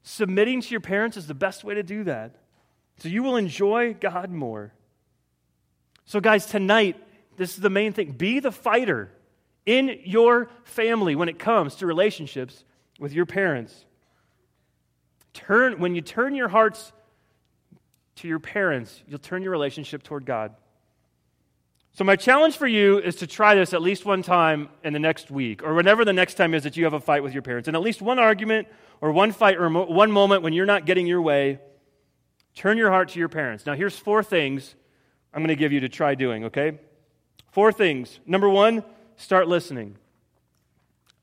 submitting 0.03 0.61
to 0.61 0.69
your 0.69 0.81
parents 0.81 1.17
is 1.17 1.25
the 1.25 1.33
best 1.33 1.63
way 1.63 1.73
to 1.73 1.81
do 1.81 2.03
that. 2.03 2.35
So 2.99 3.09
you 3.09 3.23
will 3.23 3.37
enjoy 3.37 3.95
God 3.95 4.29
more. 4.29 4.71
So, 6.05 6.19
guys, 6.19 6.45
tonight, 6.45 6.95
this 7.37 7.55
is 7.55 7.61
the 7.61 7.71
main 7.71 7.93
thing 7.93 8.11
be 8.11 8.39
the 8.39 8.51
fighter 8.51 9.11
in 9.65 9.99
your 10.03 10.51
family 10.63 11.15
when 11.15 11.27
it 11.27 11.39
comes 11.39 11.73
to 11.77 11.87
relationships 11.87 12.65
with 12.99 13.13
your 13.13 13.25
parents. 13.25 13.85
Turn, 15.33 15.79
when 15.79 15.95
you 15.95 16.01
turn 16.01 16.35
your 16.35 16.49
hearts 16.49 16.91
to 18.17 18.27
your 18.27 18.39
parents, 18.39 19.01
you'll 19.07 19.19
turn 19.19 19.41
your 19.41 19.51
relationship 19.51 20.03
toward 20.03 20.25
God. 20.25 20.53
So, 21.93 22.03
my 22.03 22.15
challenge 22.15 22.57
for 22.57 22.67
you 22.67 22.99
is 22.99 23.15
to 23.17 23.27
try 23.27 23.55
this 23.55 23.73
at 23.73 23.81
least 23.81 24.05
one 24.05 24.21
time 24.21 24.69
in 24.83 24.93
the 24.93 24.99
next 24.99 25.31
week, 25.31 25.63
or 25.63 25.73
whenever 25.73 26.05
the 26.05 26.13
next 26.13 26.35
time 26.35 26.53
is 26.53 26.63
that 26.63 26.77
you 26.77 26.83
have 26.83 26.93
a 26.93 26.99
fight 26.99 27.23
with 27.23 27.33
your 27.33 27.41
parents. 27.41 27.67
And 27.67 27.75
at 27.75 27.81
least 27.81 28.01
one 28.01 28.19
argument, 28.19 28.67
or 29.01 29.11
one 29.11 29.31
fight, 29.31 29.57
or 29.57 29.69
one 29.69 30.11
moment 30.11 30.43
when 30.43 30.53
you're 30.53 30.65
not 30.65 30.85
getting 30.85 31.07
your 31.07 31.21
way, 31.21 31.59
turn 32.55 32.77
your 32.77 32.89
heart 32.89 33.09
to 33.09 33.19
your 33.19 33.29
parents. 33.29 33.65
Now, 33.65 33.73
here's 33.73 33.97
four 33.97 34.23
things 34.23 34.75
I'm 35.33 35.41
going 35.41 35.49
to 35.49 35.55
give 35.55 35.71
you 35.71 35.81
to 35.81 35.89
try 35.89 36.15
doing, 36.15 36.45
okay? 36.45 36.79
Four 37.51 37.71
things. 37.71 38.19
Number 38.25 38.49
one, 38.49 38.83
start 39.15 39.47
listening. 39.47 39.97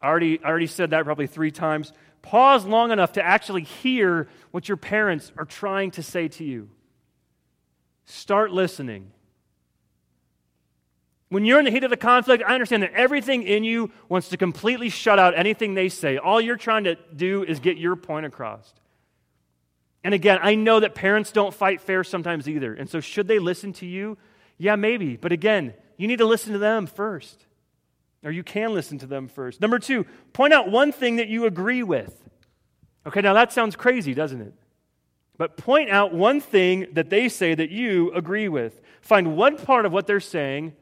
I 0.00 0.08
already, 0.08 0.42
I 0.42 0.48
already 0.48 0.66
said 0.66 0.90
that 0.90 1.04
probably 1.04 1.26
three 1.26 1.50
times. 1.50 1.92
Pause 2.22 2.66
long 2.66 2.90
enough 2.90 3.12
to 3.12 3.24
actually 3.24 3.62
hear 3.62 4.28
what 4.50 4.68
your 4.68 4.76
parents 4.76 5.32
are 5.38 5.44
trying 5.44 5.92
to 5.92 6.02
say 6.02 6.28
to 6.28 6.44
you. 6.44 6.68
Start 8.04 8.50
listening. 8.50 9.10
When 11.28 11.44
you're 11.44 11.58
in 11.58 11.64
the 11.64 11.70
heat 11.70 11.82
of 11.82 11.90
the 11.90 11.96
conflict, 11.96 12.42
I 12.46 12.54
understand 12.54 12.84
that 12.84 12.92
everything 12.92 13.42
in 13.42 13.64
you 13.64 13.90
wants 14.08 14.28
to 14.28 14.36
completely 14.36 14.88
shut 14.88 15.18
out 15.18 15.36
anything 15.36 15.74
they 15.74 15.88
say. 15.88 16.18
All 16.18 16.40
you're 16.40 16.56
trying 16.56 16.84
to 16.84 16.96
do 17.14 17.42
is 17.42 17.58
get 17.58 17.78
your 17.78 17.96
point 17.96 18.26
across. 18.26 18.72
And 20.04 20.14
again, 20.14 20.38
I 20.40 20.54
know 20.54 20.78
that 20.78 20.94
parents 20.94 21.32
don't 21.32 21.52
fight 21.52 21.80
fair 21.80 22.04
sometimes 22.04 22.48
either. 22.48 22.72
And 22.72 22.88
so, 22.88 23.00
should 23.00 23.26
they 23.26 23.40
listen 23.40 23.72
to 23.74 23.86
you? 23.86 24.18
Yeah, 24.56 24.76
maybe. 24.76 25.16
But 25.16 25.32
again, 25.32 25.74
you 25.96 26.06
need 26.06 26.18
to 26.18 26.26
listen 26.26 26.52
to 26.52 26.60
them 26.60 26.86
first. 26.86 27.44
Or 28.26 28.32
you 28.32 28.42
can 28.42 28.74
listen 28.74 28.98
to 28.98 29.06
them 29.06 29.28
first. 29.28 29.60
Number 29.60 29.78
two, 29.78 30.04
point 30.32 30.52
out 30.52 30.68
one 30.68 30.90
thing 30.90 31.16
that 31.16 31.28
you 31.28 31.46
agree 31.46 31.84
with. 31.84 32.28
Okay, 33.06 33.20
now 33.20 33.34
that 33.34 33.52
sounds 33.52 33.76
crazy, 33.76 34.14
doesn't 34.14 34.40
it? 34.40 34.52
But 35.38 35.56
point 35.56 35.90
out 35.90 36.12
one 36.12 36.40
thing 36.40 36.88
that 36.94 37.08
they 37.08 37.28
say 37.28 37.54
that 37.54 37.70
you 37.70 38.12
agree 38.12 38.48
with. 38.48 38.80
Find 39.00 39.36
one 39.36 39.56
part 39.56 39.86
of 39.86 39.92
what 39.92 40.08
they're 40.08 40.18
saying 40.18 40.72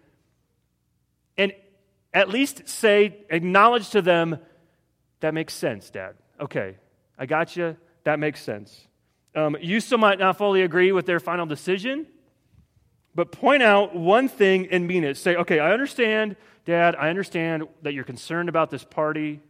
and 1.36 1.52
at 2.14 2.30
least 2.30 2.66
say, 2.66 3.18
acknowledge 3.28 3.90
to 3.90 4.00
them, 4.00 4.38
that 5.20 5.34
makes 5.34 5.52
sense, 5.52 5.90
Dad. 5.90 6.14
Okay, 6.40 6.76
I 7.18 7.26
got 7.26 7.56
you. 7.56 7.76
That 8.04 8.18
makes 8.18 8.42
sense. 8.42 8.86
Um, 9.34 9.56
you 9.60 9.80
still 9.80 9.98
might 9.98 10.18
not 10.18 10.38
fully 10.38 10.62
agree 10.62 10.92
with 10.92 11.04
their 11.04 11.20
final 11.20 11.44
decision, 11.44 12.06
but 13.14 13.30
point 13.32 13.62
out 13.62 13.94
one 13.94 14.28
thing 14.28 14.68
and 14.70 14.86
mean 14.86 15.04
it. 15.04 15.16
Say, 15.16 15.36
okay, 15.36 15.60
I 15.60 15.72
understand, 15.72 16.36
Dad, 16.64 16.96
I 16.96 17.10
understand 17.10 17.68
that 17.82 17.94
you're 17.94 18.04
concerned 18.04 18.48
about 18.48 18.70
this 18.70 18.84
party. 18.84 19.40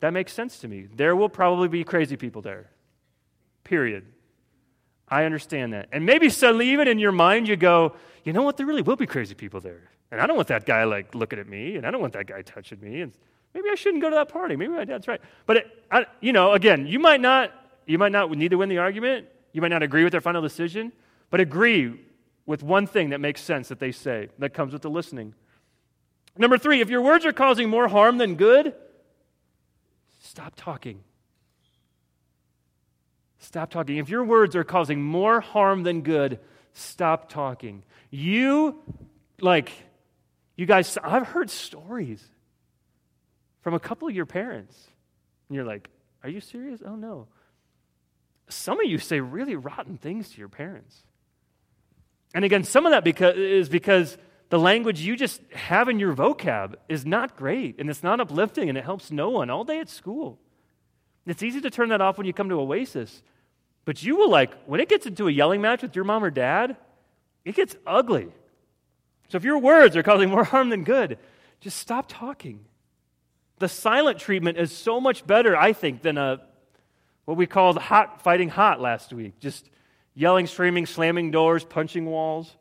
That 0.00 0.12
makes 0.12 0.32
sense 0.32 0.58
to 0.60 0.68
me. 0.68 0.88
There 0.94 1.14
will 1.14 1.28
probably 1.28 1.68
be 1.68 1.84
crazy 1.84 2.16
people 2.16 2.42
there. 2.42 2.70
Period. 3.62 4.04
I 5.08 5.24
understand 5.24 5.74
that. 5.74 5.88
And 5.92 6.04
maybe 6.06 6.28
suddenly, 6.28 6.70
even 6.70 6.88
in 6.88 6.98
your 6.98 7.12
mind, 7.12 7.46
you 7.46 7.56
go, 7.56 7.94
you 8.24 8.32
know 8.32 8.42
what? 8.42 8.56
There 8.56 8.66
really 8.66 8.82
will 8.82 8.96
be 8.96 9.06
crazy 9.06 9.34
people 9.34 9.60
there. 9.60 9.90
And 10.10 10.20
I 10.20 10.26
don't 10.26 10.36
want 10.36 10.48
that 10.48 10.66
guy 10.66 10.84
like 10.84 11.14
looking 11.14 11.38
at 11.38 11.48
me, 11.48 11.76
and 11.76 11.86
I 11.86 11.90
don't 11.90 12.00
want 12.00 12.14
that 12.14 12.26
guy 12.26 12.42
touching 12.42 12.80
me. 12.80 13.02
And 13.02 13.12
maybe 13.54 13.68
I 13.70 13.74
shouldn't 13.74 14.02
go 14.02 14.10
to 14.10 14.16
that 14.16 14.28
party. 14.28 14.56
Maybe 14.56 14.72
my 14.72 14.84
dad's 14.84 15.06
right. 15.06 15.20
But 15.46 15.58
it, 15.58 15.84
I, 15.90 16.06
you 16.20 16.32
know, 16.32 16.52
again, 16.52 16.86
you 16.86 16.98
might 16.98 17.20
not, 17.20 17.52
you 17.86 17.98
might 17.98 18.12
not 18.12 18.30
need 18.30 18.50
to 18.50 18.56
win 18.56 18.68
the 18.68 18.78
argument. 18.78 19.26
You 19.52 19.60
might 19.60 19.68
not 19.68 19.82
agree 19.82 20.02
with 20.02 20.12
their 20.12 20.20
final 20.20 20.42
decision, 20.42 20.92
but 21.30 21.40
agree 21.40 21.98
with 22.46 22.62
one 22.62 22.86
thing 22.86 23.10
that 23.10 23.20
makes 23.20 23.40
sense 23.40 23.68
that 23.68 23.78
they 23.78 23.92
say 23.92 24.28
that 24.38 24.54
comes 24.54 24.72
with 24.72 24.82
the 24.82 24.90
listening. 24.90 25.34
Number 26.36 26.58
three, 26.58 26.80
if 26.80 26.88
your 26.88 27.02
words 27.02 27.26
are 27.26 27.32
causing 27.32 27.68
more 27.68 27.88
harm 27.88 28.18
than 28.18 28.36
good, 28.36 28.74
stop 30.20 30.54
talking. 30.56 31.00
Stop 33.38 33.70
talking. 33.70 33.96
If 33.96 34.08
your 34.08 34.24
words 34.24 34.56
are 34.56 34.64
causing 34.64 35.02
more 35.02 35.40
harm 35.40 35.82
than 35.82 36.02
good, 36.02 36.38
stop 36.72 37.28
talking. 37.28 37.82
You, 38.10 38.80
like, 39.40 39.72
you 40.56 40.64
guys, 40.64 40.96
I've 41.02 41.26
heard 41.26 41.50
stories 41.50 42.24
from 43.62 43.74
a 43.74 43.80
couple 43.80 44.08
of 44.08 44.14
your 44.14 44.26
parents. 44.26 44.76
And 45.48 45.56
you're 45.56 45.64
like, 45.64 45.90
are 46.22 46.30
you 46.30 46.40
serious? 46.40 46.82
Oh, 46.86 46.94
no. 46.94 47.26
Some 48.48 48.80
of 48.80 48.86
you 48.86 48.98
say 48.98 49.20
really 49.20 49.56
rotten 49.56 49.98
things 49.98 50.30
to 50.30 50.38
your 50.38 50.48
parents. 50.48 51.02
And 52.34 52.44
again, 52.44 52.64
some 52.64 52.86
of 52.86 52.92
that 52.92 53.04
because, 53.04 53.36
is 53.36 53.68
because 53.68 54.16
the 54.48 54.58
language 54.58 55.00
you 55.00 55.16
just 55.16 55.40
have 55.52 55.88
in 55.88 55.98
your 55.98 56.14
vocab 56.14 56.74
is 56.88 57.06
not 57.06 57.36
great 57.36 57.78
and 57.78 57.88
it's 57.88 58.02
not 58.02 58.20
uplifting 58.20 58.68
and 58.68 58.76
it 58.76 58.84
helps 58.84 59.10
no 59.10 59.30
one 59.30 59.50
all 59.50 59.64
day 59.64 59.80
at 59.80 59.88
school. 59.88 60.38
It's 61.26 61.42
easy 61.42 61.60
to 61.60 61.70
turn 61.70 61.90
that 61.90 62.00
off 62.00 62.18
when 62.18 62.26
you 62.26 62.32
come 62.32 62.48
to 62.48 62.60
Oasis. 62.60 63.22
But 63.84 64.02
you 64.02 64.16
will 64.16 64.30
like, 64.30 64.52
when 64.66 64.80
it 64.80 64.88
gets 64.88 65.06
into 65.06 65.28
a 65.28 65.30
yelling 65.30 65.60
match 65.60 65.82
with 65.82 65.94
your 65.96 66.04
mom 66.04 66.24
or 66.24 66.30
dad, 66.30 66.76
it 67.44 67.54
gets 67.54 67.76
ugly. 67.86 68.28
So 69.28 69.36
if 69.36 69.44
your 69.44 69.58
words 69.58 69.96
are 69.96 70.02
causing 70.02 70.30
more 70.30 70.44
harm 70.52 70.68
than 70.70 70.84
good, 70.84 71.18
just 71.60 71.78
stop 71.78 72.06
talking. 72.08 72.64
The 73.58 73.68
silent 73.68 74.18
treatment 74.18 74.58
is 74.58 74.72
so 74.72 75.00
much 75.00 75.26
better, 75.26 75.56
I 75.56 75.72
think, 75.72 76.02
than 76.02 76.18
a 76.18 76.40
what 77.24 77.36
we 77.36 77.46
called 77.46 77.78
hot 77.78 78.22
fighting 78.22 78.48
hot 78.48 78.80
last 78.80 79.12
week. 79.12 79.38
Just 79.38 79.70
yelling, 80.14 80.46
screaming, 80.46 80.86
slamming 80.86 81.30
doors, 81.30 81.64
punching 81.64 82.06
walls. 82.06 82.54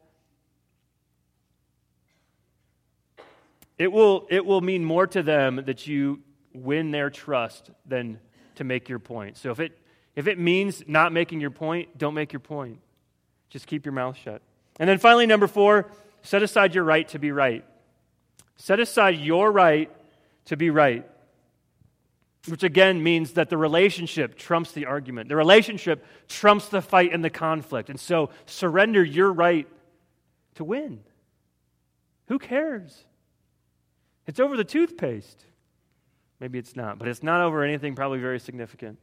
It 3.77 3.91
will, 3.91 4.27
it 4.29 4.45
will 4.45 4.61
mean 4.61 4.85
more 4.85 5.07
to 5.07 5.23
them 5.23 5.63
that 5.65 5.87
you 5.87 6.21
win 6.53 6.91
their 6.91 7.09
trust 7.09 7.71
than 7.85 8.19
to 8.55 8.63
make 8.63 8.89
your 8.89 8.99
point. 8.99 9.37
So 9.37 9.51
if 9.51 9.59
it, 9.59 9.77
if 10.15 10.27
it 10.27 10.37
means 10.37 10.83
not 10.87 11.11
making 11.13 11.41
your 11.41 11.51
point, 11.51 11.97
don't 11.97 12.13
make 12.13 12.31
your 12.33 12.41
point. 12.41 12.79
Just 13.49 13.67
keep 13.67 13.85
your 13.85 13.93
mouth 13.93 14.17
shut. 14.17 14.41
And 14.79 14.89
then 14.89 14.97
finally, 14.97 15.25
number 15.25 15.47
four, 15.47 15.89
set 16.21 16.43
aside 16.43 16.75
your 16.75 16.83
right 16.83 17.07
to 17.09 17.19
be 17.19 17.31
right. 17.31 17.65
Set 18.55 18.79
aside 18.79 19.17
your 19.17 19.51
right 19.51 19.89
to 20.45 20.57
be 20.57 20.69
right. 20.69 21.09
Which 22.47 22.63
again 22.63 23.03
means 23.03 23.33
that 23.33 23.49
the 23.49 23.57
relationship 23.57 24.35
trumps 24.35 24.71
the 24.71 24.87
argument. 24.87 25.29
The 25.29 25.35
relationship 25.35 26.03
trumps 26.27 26.69
the 26.69 26.81
fight 26.81 27.13
and 27.13 27.23
the 27.23 27.29
conflict. 27.29 27.89
And 27.89 27.99
so 27.99 28.31
surrender 28.47 29.03
your 29.03 29.31
right 29.31 29.67
to 30.55 30.63
win. 30.63 31.01
Who 32.27 32.39
cares? 32.39 33.05
It's 34.25 34.39
over 34.39 34.57
the 34.57 34.63
toothpaste. 34.63 35.45
Maybe 36.39 36.57
it's 36.57 36.75
not, 36.75 36.97
but 36.97 37.07
it's 37.07 37.21
not 37.21 37.41
over 37.41 37.63
anything 37.63 37.93
probably 37.93 38.19
very 38.19 38.39
significant. 38.39 38.97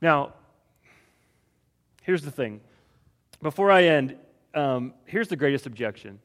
Now, 0.00 0.34
here's 2.02 2.22
the 2.22 2.32
thing. 2.32 2.60
Before 3.40 3.70
I 3.70 3.84
end, 3.84 4.16
um, 4.54 4.94
here's 5.04 5.28
the 5.28 5.36
greatest 5.36 5.66
objection. 5.66 6.18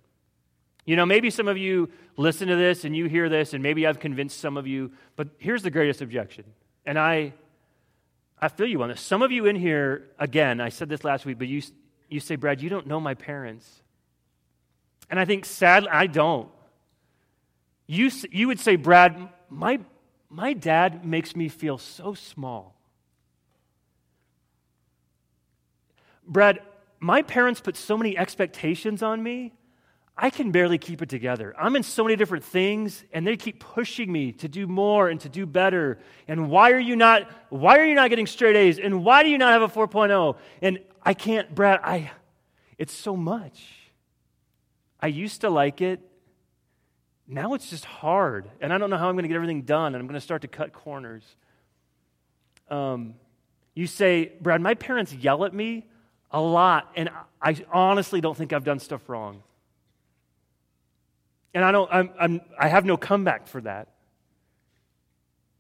You 0.90 0.96
know, 0.96 1.06
maybe 1.06 1.30
some 1.30 1.48
of 1.48 1.56
you 1.56 1.92
listen 2.18 2.48
to 2.48 2.56
this 2.56 2.84
and 2.84 2.98
you 2.98 3.06
hear 3.06 3.30
this, 3.30 3.54
and 3.54 3.62
maybe 3.62 3.86
I've 3.86 4.00
convinced 4.00 4.40
some 4.40 4.58
of 4.58 4.66
you, 4.66 4.92
but 5.16 5.28
here's 5.38 5.62
the 5.62 5.70
greatest 5.70 6.02
objection. 6.02 6.46
And 6.84 6.98
I, 6.98 7.36
I 8.42 8.48
feel 8.48 8.66
you 8.66 8.82
on 8.82 8.90
this. 8.90 9.00
Some 9.00 9.22
of 9.22 9.32
you 9.32 9.46
in 9.46 9.56
here, 9.56 10.08
again, 10.18 10.60
I 10.60 10.70
said 10.70 10.90
this 10.90 11.04
last 11.04 11.28
week, 11.28 11.38
but 11.38 11.48
you, 11.48 11.62
you 12.10 12.20
say, 12.20 12.38
Brad, 12.38 12.60
you 12.60 12.70
don't 12.70 12.88
know 12.88 13.00
my 13.00 13.14
parents. 13.14 13.84
And 15.12 15.20
I 15.20 15.26
think, 15.26 15.46
sadly, 15.46 15.90
I 15.92 16.08
don't. 16.08 16.50
You, 17.86 18.10
you 18.32 18.48
would 18.48 18.60
say, 18.60 18.76
Brad, 18.76 19.30
my, 19.48 19.82
my 20.28 20.54
dad 20.54 21.06
makes 21.06 21.36
me 21.36 21.50
feel 21.50 21.78
so 21.78 22.16
small. 22.16 22.76
Brad, 26.26 26.62
my 27.00 27.22
parents 27.22 27.62
put 27.62 27.78
so 27.78 27.96
many 27.96 28.18
expectations 28.18 29.04
on 29.04 29.22
me, 29.22 29.54
I 30.22 30.30
can 30.30 30.52
barely 30.52 30.78
keep 30.78 31.02
it 31.02 31.08
together. 31.08 31.56
I'm 31.58 31.78
in 31.78 31.84
so 31.84 32.04
many 32.04 32.18
different 32.18 32.44
things, 32.44 33.06
and 33.14 33.26
they 33.26 33.38
keep 33.38 33.62
pushing 33.62 34.12
me 34.12 34.34
to 34.34 34.50
do 34.50 34.68
more 34.68 35.08
and 35.08 35.18
to 35.22 35.30
do 35.30 35.46
better. 35.46 35.98
And 36.28 36.50
why 36.50 36.72
are 36.72 36.80
you 36.80 36.98
not, 36.98 37.30
why 37.48 37.78
are 37.78 37.86
you 37.86 37.96
not 37.96 38.10
getting 38.10 38.28
straight 38.28 38.58
A's? 38.58 38.80
And 38.80 39.06
why 39.06 39.24
do 39.24 39.30
you 39.30 39.38
not 39.38 39.54
have 39.54 39.62
a 39.62 39.70
4.0? 39.70 40.36
And 40.62 40.80
I 41.02 41.14
can't, 41.14 41.56
Brad, 41.56 41.80
I, 41.84 42.12
it's 42.78 42.94
so 42.94 43.16
much. 43.16 43.64
I 45.00 45.08
used 45.08 45.42
to 45.42 45.50
like 45.50 45.80
it. 45.80 46.02
Now 47.26 47.54
it's 47.54 47.70
just 47.70 47.86
hard. 47.86 48.50
And 48.60 48.74
I 48.74 48.78
don't 48.78 48.90
know 48.90 48.98
how 48.98 49.08
I'm 49.08 49.16
going 49.16 49.24
to 49.24 49.30
get 49.30 49.36
everything 49.36 49.62
done, 49.62 49.96
and 49.96 50.02
I'm 50.02 50.08
going 50.08 50.16
to 50.16 50.22
start 50.22 50.42
to 50.42 50.50
cut 50.50 50.74
corners. 50.74 51.24
Um, 52.70 53.14
you 53.74 53.88
say, 53.88 54.34
Brad, 54.42 54.60
my 54.60 54.74
parents 54.74 55.14
yell 55.14 55.46
at 55.46 55.54
me 55.54 55.88
a 56.30 56.42
lot, 56.42 56.92
and 56.98 57.10
I 57.42 57.56
honestly 57.72 58.20
don't 58.20 58.36
think 58.36 58.52
I've 58.52 58.66
done 58.66 58.80
stuff 58.80 59.08
wrong. 59.08 59.44
And 61.54 61.66
I 61.66 61.72
don't, 61.72 61.90
I'm, 61.92 62.10
I'm, 62.20 62.42
I 62.58 62.68
have 62.68 62.86
no 62.86 62.98
comeback 62.98 63.48
for 63.48 63.62
that. 63.62 63.90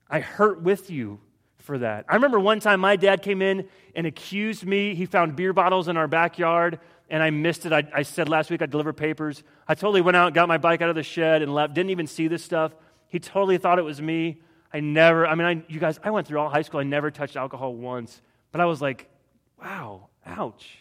I 0.09 0.19
hurt 0.19 0.61
with 0.61 0.89
you 0.89 1.19
for 1.59 1.77
that. 1.79 2.05
I 2.07 2.15
remember 2.15 2.39
one 2.39 2.59
time 2.59 2.79
my 2.79 2.95
dad 2.95 3.21
came 3.21 3.41
in 3.41 3.67
and 3.95 4.07
accused 4.07 4.65
me. 4.65 4.95
He 4.95 5.05
found 5.05 5.35
beer 5.35 5.53
bottles 5.53 5.87
in 5.87 5.97
our 5.97 6.07
backyard, 6.07 6.79
and 7.09 7.21
I 7.21 7.29
missed 7.29 7.65
it. 7.65 7.73
I, 7.73 7.83
I 7.93 8.03
said 8.03 8.29
last 8.29 8.49
week 8.49 8.61
I 8.61 8.65
delivered 8.65 8.93
papers. 8.93 9.43
I 9.67 9.75
totally 9.75 10.01
went 10.01 10.17
out, 10.17 10.33
got 10.33 10.47
my 10.47 10.57
bike 10.57 10.81
out 10.81 10.89
of 10.89 10.95
the 10.95 11.03
shed, 11.03 11.41
and 11.41 11.53
left. 11.53 11.73
Didn't 11.73 11.91
even 11.91 12.07
see 12.07 12.27
this 12.27 12.43
stuff. 12.43 12.73
He 13.07 13.19
totally 13.19 13.57
thought 13.57 13.79
it 13.79 13.83
was 13.83 14.01
me. 14.01 14.41
I 14.73 14.79
never, 14.79 15.25
I 15.25 15.35
mean, 15.35 15.47
I, 15.47 15.71
you 15.71 15.79
guys, 15.79 15.99
I 16.03 16.11
went 16.11 16.27
through 16.27 16.39
all 16.39 16.49
high 16.49 16.61
school. 16.61 16.79
I 16.79 16.83
never 16.83 17.09
touched 17.11 17.35
alcohol 17.35 17.73
once. 17.73 18.21
But 18.51 18.61
I 18.61 18.65
was 18.65 18.81
like, 18.81 19.09
wow, 19.59 20.09
ouch. 20.25 20.77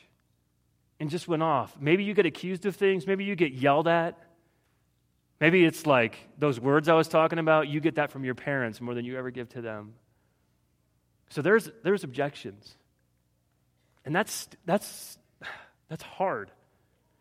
And 1.01 1.09
just 1.11 1.29
went 1.29 1.43
off. 1.43 1.77
Maybe 1.81 2.05
you 2.05 2.13
get 2.13 2.27
accused 2.27 2.67
of 2.67 2.77
things. 2.77 3.07
Maybe 3.07 3.25
you 3.25 3.35
get 3.35 3.53
yelled 3.53 3.89
at. 3.89 4.19
Maybe 5.41 5.65
it's 5.65 5.87
like 5.87 6.19
those 6.39 6.59
words 6.59 6.89
I 6.89 6.95
was 6.95 7.09
talking 7.09 7.39
about, 7.39 7.69
you 7.69 7.81
get 7.81 7.97
that 7.97 8.11
from 8.11 8.25
your 8.25 8.35
parents 8.35 8.81
more 8.81 8.95
than 8.95 9.05
you 9.05 9.17
ever 9.17 9.31
give 9.31 9.49
to 9.51 9.61
them. 9.61 9.95
So 11.31 11.43
there's, 11.43 11.71
there's 11.85 12.05
objections. 12.05 12.75
And 14.05 14.15
that's, 14.15 14.49
that's, 14.65 15.19
that's 15.89 16.03
hard. 16.03 16.51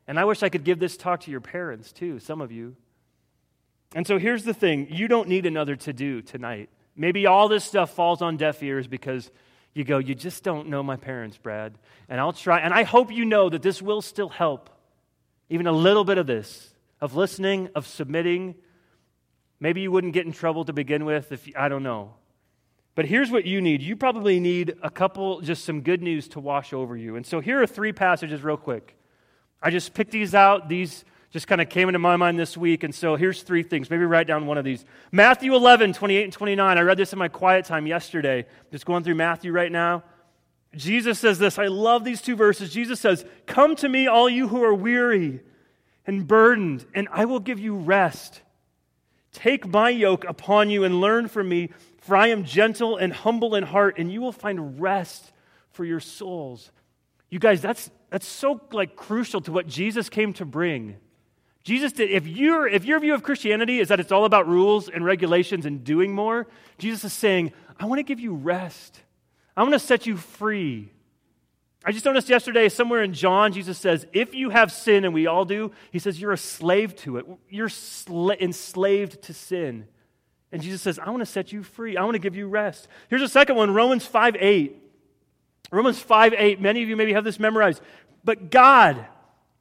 And 0.08 0.20
I 0.20 0.26
wish 0.26 0.42
I 0.42 0.50
could 0.50 0.64
give 0.64 0.80
this 0.80 0.98
talk 0.98 1.22
to 1.22 1.32
your 1.32 1.42
parents 1.42 1.92
too, 1.92 2.20
some 2.20 2.42
of 2.42 2.52
you. 2.52 2.76
And 3.94 4.08
so 4.08 4.18
here's 4.18 4.44
the 4.44 4.54
thing 4.54 4.88
you 4.90 5.08
don't 5.08 5.28
need 5.28 5.46
another 5.46 5.76
to 5.76 5.94
do 5.94 6.22
tonight. 6.22 6.70
Maybe 6.96 7.28
all 7.28 7.48
this 7.48 7.64
stuff 7.64 7.92
falls 7.92 8.22
on 8.22 8.38
deaf 8.38 8.64
ears 8.64 8.88
because 8.88 9.30
you 9.74 9.84
go, 9.84 10.00
You 10.00 10.16
just 10.16 10.44
don't 10.44 10.70
know 10.70 10.82
my 10.82 10.96
parents, 10.96 11.38
Brad. 11.38 11.78
And 12.10 12.20
I'll 12.20 12.34
try. 12.34 12.60
And 12.60 12.74
I 12.74 12.84
hope 12.84 13.12
you 13.12 13.26
know 13.26 13.50
that 13.50 13.62
this 13.62 13.82
will 13.82 14.02
still 14.02 14.30
help. 14.30 14.70
Even 15.50 15.68
a 15.68 15.72
little 15.72 16.04
bit 16.04 16.18
of 16.18 16.28
this, 16.28 16.74
of 17.02 17.16
listening, 17.16 17.70
of 17.76 17.88
submitting. 17.88 18.56
Maybe 19.60 19.82
you 19.82 19.92
wouldn't 19.92 20.14
get 20.14 20.26
in 20.26 20.32
trouble 20.32 20.66
to 20.66 20.74
begin 20.74 21.06
with 21.06 21.32
if, 21.32 21.48
I 21.56 21.70
don't 21.70 21.84
know. 21.84 22.14
But 22.96 23.06
here's 23.06 23.30
what 23.30 23.46
you 23.46 23.62
need. 23.62 23.84
You 23.84 23.96
probably 23.96 24.40
need 24.40 24.76
a 24.82 24.90
couple, 24.90 25.42
just 25.42 25.66
some 25.66 25.82
good 25.82 26.02
news 26.02 26.28
to 26.30 26.40
wash 26.40 26.74
over 26.74 26.98
you. 26.98 27.16
And 27.16 27.26
so 27.26 27.40
here 27.40 27.62
are 27.62 27.68
three 27.68 27.94
passages, 27.94 28.44
real 28.44 28.58
quick. 28.58 28.98
I 29.62 29.70
just 29.70 29.94
picked 29.94 30.12
these 30.12 30.34
out. 30.34 30.68
These 30.68 31.06
just 31.30 31.48
kind 31.48 31.62
of 31.62 31.70
came 31.70 31.90
into 31.90 32.00
my 32.00 32.16
mind 32.16 32.40
this 32.40 32.58
week. 32.58 32.84
And 32.84 32.96
so 32.96 33.16
here's 33.16 33.44
three 33.44 33.62
things. 33.62 33.90
Maybe 33.90 34.04
write 34.06 34.26
down 34.26 34.48
one 34.48 34.58
of 34.58 34.66
these. 34.66 34.84
Matthew 35.12 35.54
11, 35.54 35.94
28 35.94 36.24
and 36.24 36.34
29. 36.34 36.78
I 36.78 36.82
read 36.82 36.98
this 36.98 37.14
in 37.14 37.20
my 37.20 37.28
quiet 37.28 37.66
time 37.66 37.86
yesterday. 37.86 38.46
Just 38.72 38.86
going 38.86 39.04
through 39.04 39.16
Matthew 39.16 39.52
right 39.52 39.72
now. 39.72 40.04
Jesus 40.76 41.20
says 41.20 41.38
this. 41.38 41.60
I 41.60 41.68
love 41.68 42.04
these 42.04 42.22
two 42.22 42.36
verses. 42.36 42.72
Jesus 42.72 43.00
says, 43.00 43.26
Come 43.46 43.76
to 43.78 43.90
me, 43.90 44.08
all 44.08 44.30
you 44.30 44.48
who 44.48 44.64
are 44.64 44.74
weary 44.74 45.42
and 46.08 46.26
burdened, 46.26 46.86
and 46.96 47.08
I 47.12 47.26
will 47.26 47.42
give 47.42 47.60
you 47.60 47.76
rest. 47.76 48.42
Take 49.34 49.68
my 49.68 49.90
yoke 49.90 50.24
upon 50.24 50.70
you 50.70 50.84
and 50.84 51.02
learn 51.02 51.28
from 51.28 51.50
me, 51.50 51.70
for 52.00 52.16
I 52.16 52.28
am 52.28 52.46
gentle 52.46 52.98
and 52.98 53.14
humble 53.14 53.54
in 53.54 53.64
heart, 53.64 54.00
and 54.00 54.12
you 54.12 54.22
will 54.22 54.32
find 54.32 54.82
rest 54.82 55.32
for 55.72 55.86
your 55.86 56.00
souls. 56.00 56.72
You 57.30 57.40
guys, 57.40 57.62
that's, 57.62 57.92
that's 58.10 58.26
so 58.26 58.62
like 58.72 58.96
crucial 58.96 59.42
to 59.42 59.52
what 59.52 59.68
Jesus 59.68 60.10
came 60.10 60.34
to 60.34 60.46
bring. 60.46 60.96
Jesus 61.64 61.92
did, 61.92 62.10
if, 62.10 62.26
you 62.26 62.66
if 62.66 62.86
your 62.86 63.00
view 63.02 63.14
of 63.14 63.24
Christianity 63.24 63.80
is 63.80 63.90
that 63.90 64.00
it's 64.00 64.14
all 64.14 64.24
about 64.24 64.48
rules 64.48 64.88
and 64.88 65.04
regulations 65.04 65.66
and 65.66 65.84
doing 65.84 66.16
more, 66.16 66.48
Jesus 66.78 67.04
is 67.04 67.14
saying, 67.14 67.52
I 67.78 67.86
want 67.86 68.00
to 68.00 68.04
give 68.04 68.22
you 68.22 68.34
rest. 68.34 69.02
I 69.58 69.64
want 69.64 69.74
to 69.74 69.80
set 69.80 70.08
you 70.08 70.16
free. 70.16 70.92
I 71.88 71.94
just 71.94 72.04
noticed 72.04 72.28
yesterday, 72.28 72.68
somewhere 72.68 73.02
in 73.02 73.14
John, 73.14 73.54
Jesus 73.54 73.78
says, 73.78 74.06
if 74.12 74.36
you 74.36 74.50
have 74.50 74.74
sin, 74.74 75.06
and 75.06 75.14
we 75.14 75.26
all 75.26 75.46
do, 75.46 75.72
he 75.90 76.00
says, 76.00 76.20
you're 76.20 76.34
a 76.34 76.38
slave 76.38 76.94
to 76.98 77.16
it. 77.16 77.26
You're 77.50 77.70
sla- 77.70 78.38
enslaved 78.38 79.22
to 79.22 79.34
sin. 79.34 79.88
And 80.52 80.62
Jesus 80.62 80.82
says, 80.82 81.00
I 81.00 81.10
want 81.10 81.22
to 81.22 81.26
set 81.26 81.54
you 81.54 81.64
free. 81.64 81.96
I 81.96 82.04
want 82.04 82.16
to 82.16 82.20
give 82.20 82.36
you 82.36 82.50
rest. 82.50 82.90
Here's 83.10 83.22
a 83.22 83.30
second 83.30 83.56
one 83.56 83.74
Romans 83.74 84.06
5 84.06 84.36
8. 84.38 84.76
Romans 85.72 85.98
5 85.98 86.34
8. 86.38 86.60
Many 86.60 86.84
of 86.84 86.90
you 86.90 86.98
maybe 86.98 87.14
have 87.14 87.24
this 87.24 87.40
memorized. 87.40 87.82
But 88.22 88.52
God, 88.52 89.06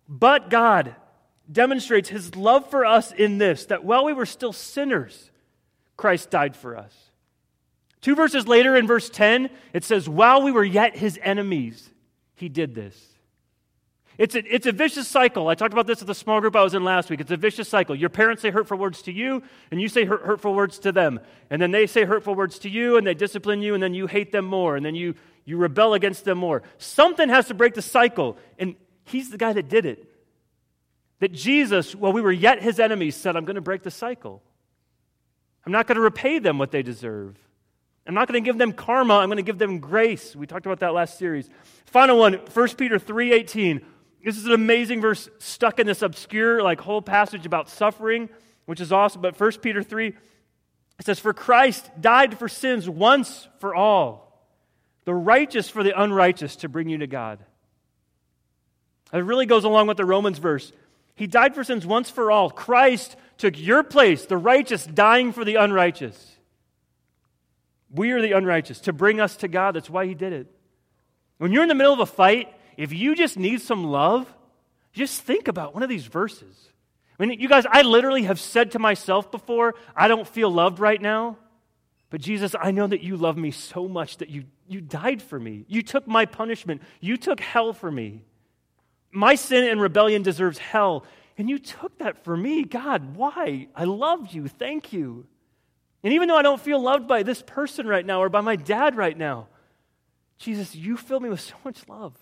but 0.08 0.50
God 0.50 0.96
demonstrates 1.50 2.08
his 2.08 2.34
love 2.34 2.68
for 2.70 2.84
us 2.84 3.12
in 3.12 3.38
this 3.38 3.66
that 3.66 3.84
while 3.84 4.04
we 4.04 4.12
were 4.12 4.26
still 4.26 4.52
sinners, 4.52 5.30
Christ 5.96 6.30
died 6.30 6.56
for 6.56 6.76
us. 6.76 6.92
Two 8.00 8.16
verses 8.16 8.48
later 8.48 8.74
in 8.76 8.88
verse 8.88 9.08
10, 9.10 9.48
it 9.72 9.84
says, 9.84 10.08
While 10.08 10.42
we 10.42 10.50
were 10.50 10.64
yet 10.64 10.96
his 10.96 11.20
enemies, 11.22 11.92
he 12.36 12.48
did 12.48 12.74
this. 12.74 12.96
It's 14.18 14.34
a, 14.34 14.54
it's 14.54 14.66
a 14.66 14.72
vicious 14.72 15.06
cycle. 15.06 15.48
I 15.48 15.54
talked 15.54 15.74
about 15.74 15.86
this 15.86 16.00
at 16.00 16.06
the 16.06 16.14
small 16.14 16.40
group 16.40 16.56
I 16.56 16.62
was 16.62 16.72
in 16.72 16.84
last 16.84 17.10
week. 17.10 17.20
It's 17.20 17.30
a 17.30 17.36
vicious 17.36 17.68
cycle. 17.68 17.94
Your 17.94 18.08
parents 18.08 18.40
say 18.40 18.50
hurtful 18.50 18.78
words 18.78 19.02
to 19.02 19.12
you, 19.12 19.42
and 19.70 19.80
you 19.80 19.88
say 19.88 20.06
hurt, 20.06 20.22
hurtful 20.22 20.54
words 20.54 20.78
to 20.80 20.92
them. 20.92 21.20
And 21.50 21.60
then 21.60 21.70
they 21.70 21.86
say 21.86 22.04
hurtful 22.04 22.34
words 22.34 22.58
to 22.60 22.70
you, 22.70 22.96
and 22.96 23.06
they 23.06 23.12
discipline 23.12 23.60
you, 23.60 23.74
and 23.74 23.82
then 23.82 23.92
you 23.92 24.06
hate 24.06 24.32
them 24.32 24.46
more, 24.46 24.74
and 24.74 24.86
then 24.86 24.94
you, 24.94 25.14
you 25.44 25.58
rebel 25.58 25.92
against 25.92 26.24
them 26.24 26.38
more. 26.38 26.62
Something 26.78 27.28
has 27.28 27.48
to 27.48 27.54
break 27.54 27.74
the 27.74 27.82
cycle, 27.82 28.38
and 28.58 28.74
he's 29.04 29.28
the 29.30 29.38
guy 29.38 29.52
that 29.52 29.68
did 29.68 29.84
it. 29.84 30.10
That 31.18 31.32
Jesus, 31.32 31.94
while 31.94 32.12
we 32.12 32.22
were 32.22 32.32
yet 32.32 32.62
his 32.62 32.80
enemies, 32.80 33.16
said, 33.16 33.36
I'm 33.36 33.44
going 33.44 33.56
to 33.56 33.60
break 33.60 33.82
the 33.82 33.90
cycle. 33.90 34.42
I'm 35.66 35.72
not 35.72 35.86
going 35.86 35.96
to 35.96 36.02
repay 36.02 36.38
them 36.38 36.58
what 36.58 36.70
they 36.70 36.82
deserve. 36.82 37.36
I'm 38.06 38.14
not 38.14 38.28
going 38.28 38.42
to 38.42 38.46
give 38.46 38.58
them 38.58 38.72
karma, 38.72 39.14
I'm 39.14 39.28
going 39.28 39.36
to 39.36 39.42
give 39.42 39.58
them 39.58 39.80
grace. 39.80 40.36
We 40.36 40.46
talked 40.46 40.66
about 40.66 40.80
that 40.80 40.94
last 40.94 41.18
series. 41.18 41.48
Final 41.86 42.18
one, 42.18 42.34
1 42.34 42.68
Peter 42.76 42.98
3:18. 42.98 43.82
This 44.24 44.36
is 44.36 44.46
an 44.46 44.52
amazing 44.52 45.00
verse 45.00 45.28
stuck 45.38 45.78
in 45.78 45.86
this 45.86 46.02
obscure 46.02 46.60
like 46.62 46.80
whole 46.80 47.00
passage 47.00 47.46
about 47.46 47.68
suffering, 47.68 48.28
which 48.64 48.80
is 48.80 48.90
awesome, 48.90 49.22
but 49.22 49.38
1 49.38 49.52
Peter 49.62 49.82
3 49.82 50.14
it 50.98 51.04
says 51.04 51.18
for 51.18 51.34
Christ 51.34 51.90
died 52.00 52.38
for 52.38 52.48
sins 52.48 52.88
once 52.88 53.48
for 53.58 53.74
all, 53.74 54.48
the 55.04 55.14
righteous 55.14 55.68
for 55.68 55.82
the 55.82 56.00
unrighteous 56.00 56.56
to 56.56 56.68
bring 56.68 56.88
you 56.88 56.98
to 56.98 57.06
God. 57.06 57.38
It 59.12 59.18
really 59.18 59.46
goes 59.46 59.64
along 59.64 59.86
with 59.86 59.96
the 59.96 60.04
Romans 60.04 60.38
verse. 60.38 60.72
He 61.14 61.26
died 61.26 61.54
for 61.54 61.64
sins 61.64 61.86
once 61.86 62.10
for 62.10 62.30
all. 62.30 62.50
Christ 62.50 63.16
took 63.38 63.58
your 63.58 63.82
place, 63.82 64.26
the 64.26 64.36
righteous 64.36 64.84
dying 64.84 65.32
for 65.32 65.44
the 65.44 65.56
unrighteous. 65.56 66.35
We 67.96 68.12
are 68.12 68.20
the 68.20 68.32
unrighteous 68.32 68.80
to 68.82 68.92
bring 68.92 69.20
us 69.20 69.36
to 69.36 69.48
God. 69.48 69.74
That's 69.74 69.90
why 69.90 70.06
he 70.06 70.14
did 70.14 70.32
it. 70.32 70.46
When 71.38 71.52
you're 71.52 71.62
in 71.62 71.68
the 71.68 71.74
middle 71.74 71.92
of 71.92 72.00
a 72.00 72.06
fight, 72.06 72.54
if 72.76 72.92
you 72.92 73.14
just 73.14 73.38
need 73.38 73.60
some 73.60 73.84
love, 73.84 74.32
just 74.92 75.22
think 75.22 75.48
about 75.48 75.74
one 75.74 75.82
of 75.82 75.88
these 75.88 76.06
verses. 76.06 76.70
I 77.18 77.24
mean, 77.24 77.40
you 77.40 77.48
guys, 77.48 77.64
I 77.70 77.82
literally 77.82 78.24
have 78.24 78.38
said 78.38 78.72
to 78.72 78.78
myself 78.78 79.30
before, 79.30 79.74
I 79.94 80.08
don't 80.08 80.28
feel 80.28 80.50
loved 80.50 80.78
right 80.78 81.00
now. 81.00 81.38
But 82.10 82.20
Jesus, 82.20 82.54
I 82.58 82.70
know 82.70 82.86
that 82.86 83.02
you 83.02 83.16
love 83.16 83.36
me 83.36 83.50
so 83.50 83.88
much 83.88 84.18
that 84.18 84.28
you, 84.28 84.44
you 84.68 84.80
died 84.80 85.22
for 85.22 85.40
me. 85.40 85.64
You 85.66 85.82
took 85.82 86.06
my 86.06 86.26
punishment. 86.26 86.82
You 87.00 87.16
took 87.16 87.40
hell 87.40 87.72
for 87.72 87.90
me. 87.90 88.22
My 89.10 89.34
sin 89.34 89.64
and 89.64 89.80
rebellion 89.80 90.22
deserves 90.22 90.58
hell. 90.58 91.04
And 91.38 91.48
you 91.48 91.58
took 91.58 91.98
that 91.98 92.22
for 92.24 92.36
me. 92.36 92.64
God, 92.64 93.16
why? 93.16 93.68
I 93.74 93.84
loved 93.84 94.32
you. 94.32 94.48
Thank 94.48 94.92
you. 94.92 95.26
And 96.06 96.12
even 96.12 96.28
though 96.28 96.36
I 96.36 96.42
don't 96.42 96.60
feel 96.60 96.80
loved 96.80 97.08
by 97.08 97.24
this 97.24 97.42
person 97.42 97.84
right 97.84 98.06
now 98.06 98.22
or 98.22 98.28
by 98.28 98.40
my 98.40 98.54
dad 98.54 98.96
right 98.96 99.18
now, 99.18 99.48
Jesus, 100.38 100.72
you 100.72 100.96
fill 100.96 101.18
me 101.18 101.28
with 101.28 101.40
so 101.40 101.56
much 101.64 101.80
love. 101.88 102.14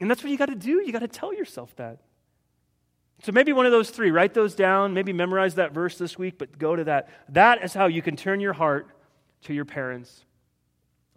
And 0.00 0.10
that's 0.10 0.22
what 0.22 0.30
you 0.30 0.38
got 0.38 0.46
to 0.46 0.54
do. 0.54 0.82
You 0.82 0.90
got 0.90 1.00
to 1.00 1.06
tell 1.06 1.34
yourself 1.34 1.76
that. 1.76 1.98
So 3.24 3.32
maybe 3.32 3.52
one 3.52 3.66
of 3.66 3.72
those 3.72 3.90
three, 3.90 4.10
write 4.10 4.32
those 4.32 4.54
down, 4.54 4.94
maybe 4.94 5.12
memorize 5.12 5.56
that 5.56 5.72
verse 5.72 5.98
this 5.98 6.16
week, 6.16 6.38
but 6.38 6.58
go 6.58 6.74
to 6.74 6.84
that. 6.84 7.10
That 7.28 7.62
is 7.62 7.74
how 7.74 7.88
you 7.88 8.00
can 8.00 8.16
turn 8.16 8.40
your 8.40 8.54
heart 8.54 8.88
to 9.42 9.52
your 9.52 9.66
parents. 9.66 10.24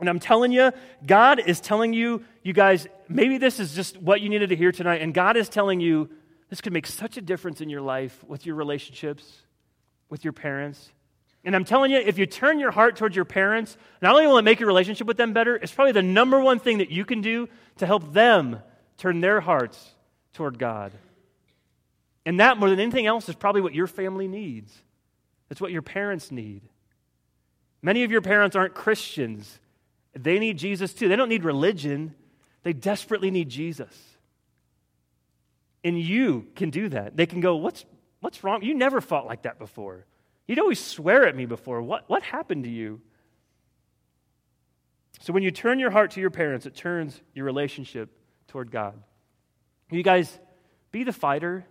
And 0.02 0.10
I'm 0.10 0.20
telling 0.20 0.52
you, 0.52 0.74
God 1.06 1.40
is 1.40 1.62
telling 1.62 1.94
you, 1.94 2.26
you 2.44 2.52
guys, 2.52 2.86
maybe 3.08 3.38
this 3.38 3.62
is 3.62 3.74
just 3.74 3.96
what 3.96 4.20
you 4.20 4.28
needed 4.28 4.50
to 4.50 4.58
hear 4.58 4.74
tonight, 4.74 5.02
and 5.02 5.14
God 5.14 5.38
is 5.38 5.48
telling 5.48 5.80
you 5.80 6.10
this 6.50 6.60
could 6.60 6.74
make 6.74 6.86
such 6.86 7.16
a 7.16 7.22
difference 7.22 7.62
in 7.62 7.70
your 7.70 7.80
life 7.80 8.26
with 8.28 8.46
your 8.46 8.56
relationships, 8.56 9.44
with 10.10 10.26
your 10.26 10.34
parents. 10.34 10.92
And 11.44 11.56
I'm 11.56 11.64
telling 11.64 11.92
you, 11.92 11.98
if 11.98 12.18
you 12.18 12.26
turn 12.26 12.60
your 12.60 12.72
heart 12.72 12.98
towards 12.98 13.16
your 13.16 13.26
parents, 13.26 13.78
not 14.02 14.14
only 14.14 14.28
will 14.28 14.38
it 14.38 14.44
make 14.44 14.60
your 14.60 14.68
relationship 14.68 15.08
with 15.08 15.18
them 15.18 15.34
better, 15.34 15.56
it's 15.56 15.72
probably 15.72 15.94
the 15.94 16.04
number 16.04 16.40
one 16.40 16.60
thing 16.60 16.80
that 16.80 16.92
you 16.92 17.06
can 17.06 17.22
do 17.22 17.48
to 17.78 17.86
help 17.86 18.14
them 18.14 18.60
turn 18.98 19.22
their 19.22 19.40
hearts 19.40 19.94
toward 20.34 20.60
God. 20.60 20.92
And 22.26 22.40
that, 22.42 22.58
more 22.58 22.70
than 22.70 22.80
anything 22.80 23.06
else, 23.06 23.30
is 23.30 23.36
probably 23.36 23.62
what 23.62 23.74
your 23.74 23.88
family 23.88 24.28
needs. 24.28 24.76
It's 25.50 25.62
what 25.62 25.72
your 25.72 25.82
parents 25.82 26.32
need. 26.32 26.64
Many 27.82 28.04
of 28.04 28.12
your 28.12 28.22
parents 28.22 28.56
aren't 28.56 28.74
Christians. 28.74 29.60
They 30.14 30.40
need 30.40 30.58
Jesus 30.58 30.94
too. 30.94 31.08
They 31.08 31.16
don't 31.16 31.30
need 31.30 31.46
religion, 31.46 32.14
they 32.64 32.74
desperately 32.74 33.32
need 33.32 33.50
Jesus. 33.50 33.96
And 35.84 35.98
you 35.98 36.48
can 36.56 36.70
do 36.70 36.90
that. 36.90 37.16
They 37.16 37.26
can 37.26 37.40
go, 37.40 37.56
What's, 37.56 37.86
what's 38.20 38.44
wrong? 38.44 38.64
You 38.64 38.74
never 38.74 39.00
fought 39.00 39.26
like 39.26 39.44
that 39.44 39.58
before. 39.58 40.06
You'd 40.48 40.60
always 40.60 40.84
swear 40.84 41.28
at 41.28 41.36
me 41.36 41.46
before. 41.46 41.82
What, 41.82 42.10
what 42.10 42.24
happened 42.24 42.64
to 42.64 42.70
you? 42.70 43.02
So 45.20 45.34
when 45.34 45.44
you 45.44 45.52
turn 45.52 45.80
your 45.80 45.92
heart 45.92 46.12
to 46.12 46.22
your 46.22 46.30
parents, 46.30 46.66
it 46.66 46.76
turns 46.76 47.22
your 47.34 47.46
relationship 47.46 48.10
toward 48.48 48.72
God. 48.72 49.02
You 49.92 50.04
guys, 50.04 50.40
be 50.92 51.04
the 51.04 51.14
fighter. 51.14 51.66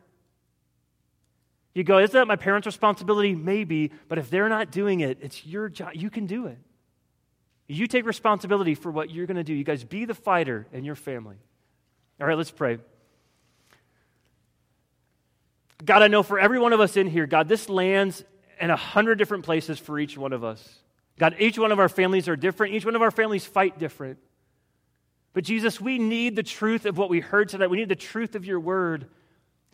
You 1.75 1.85
go, 1.85 1.99
is 1.99 2.11
that 2.11 2.27
my 2.27 2.37
parents' 2.37 2.67
responsibility? 2.67 3.35
Maybe, 3.35 3.93
but 4.09 4.19
if 4.19 4.31
they're 4.31 4.49
not 4.49 4.71
doing 4.71 5.01
it, 5.01 5.19
it's 5.21 5.47
your 5.47 5.69
job. 5.69 5.91
You 5.95 6.11
can 6.11 6.27
do 6.27 6.47
it. 6.47 6.59
You 7.69 7.87
take 7.87 8.07
responsibility 8.07 8.75
for 8.75 8.91
what 8.91 9.11
you're 9.11 9.27
going 9.27 9.37
to 9.37 9.45
do. 9.45 9.55
You 9.55 9.65
guys 9.65 9.85
be 9.85 10.05
the 10.05 10.15
fighter 10.15 10.67
in 10.73 10.85
your 10.85 10.95
family. 10.95 11.37
All 12.21 12.27
right, 12.27 12.37
let's 12.37 12.51
pray. 12.51 12.79
God, 15.85 16.03
I 16.03 16.09
know 16.09 16.23
for 16.23 16.39
every 16.39 16.59
one 16.59 16.73
of 16.73 16.81
us 16.81 16.97
in 16.97 17.07
here, 17.07 17.27
God, 17.27 17.49
this 17.49 17.69
lands 17.69 18.25
in 18.61 18.71
a 18.71 18.77
hundred 18.77 19.17
different 19.17 19.45
places 19.45 19.79
for 19.79 19.99
each 19.99 20.17
one 20.17 20.33
of 20.33 20.45
us. 20.45 20.79
God, 21.19 21.37
each 21.39 21.59
one 21.59 21.73
of 21.73 21.79
our 21.79 21.89
families 21.89 22.29
are 22.29 22.37
different. 22.37 22.75
Each 22.75 22.85
one 22.85 22.95
of 22.95 23.03
our 23.03 23.11
families 23.11 23.45
fight 23.45 23.79
different. 23.79 24.19
But 25.33 25.45
Jesus, 25.45 25.81
we 25.81 25.99
need 25.99 26.37
the 26.37 26.43
truth 26.43 26.87
of 26.87 26.97
what 26.97 27.11
we 27.11 27.21
heard 27.21 27.49
tonight. 27.49 27.69
We 27.69 27.77
need 27.77 27.89
the 27.89 27.97
truth 27.97 28.35
of 28.35 28.45
your 28.45 28.61
word. 28.61 29.07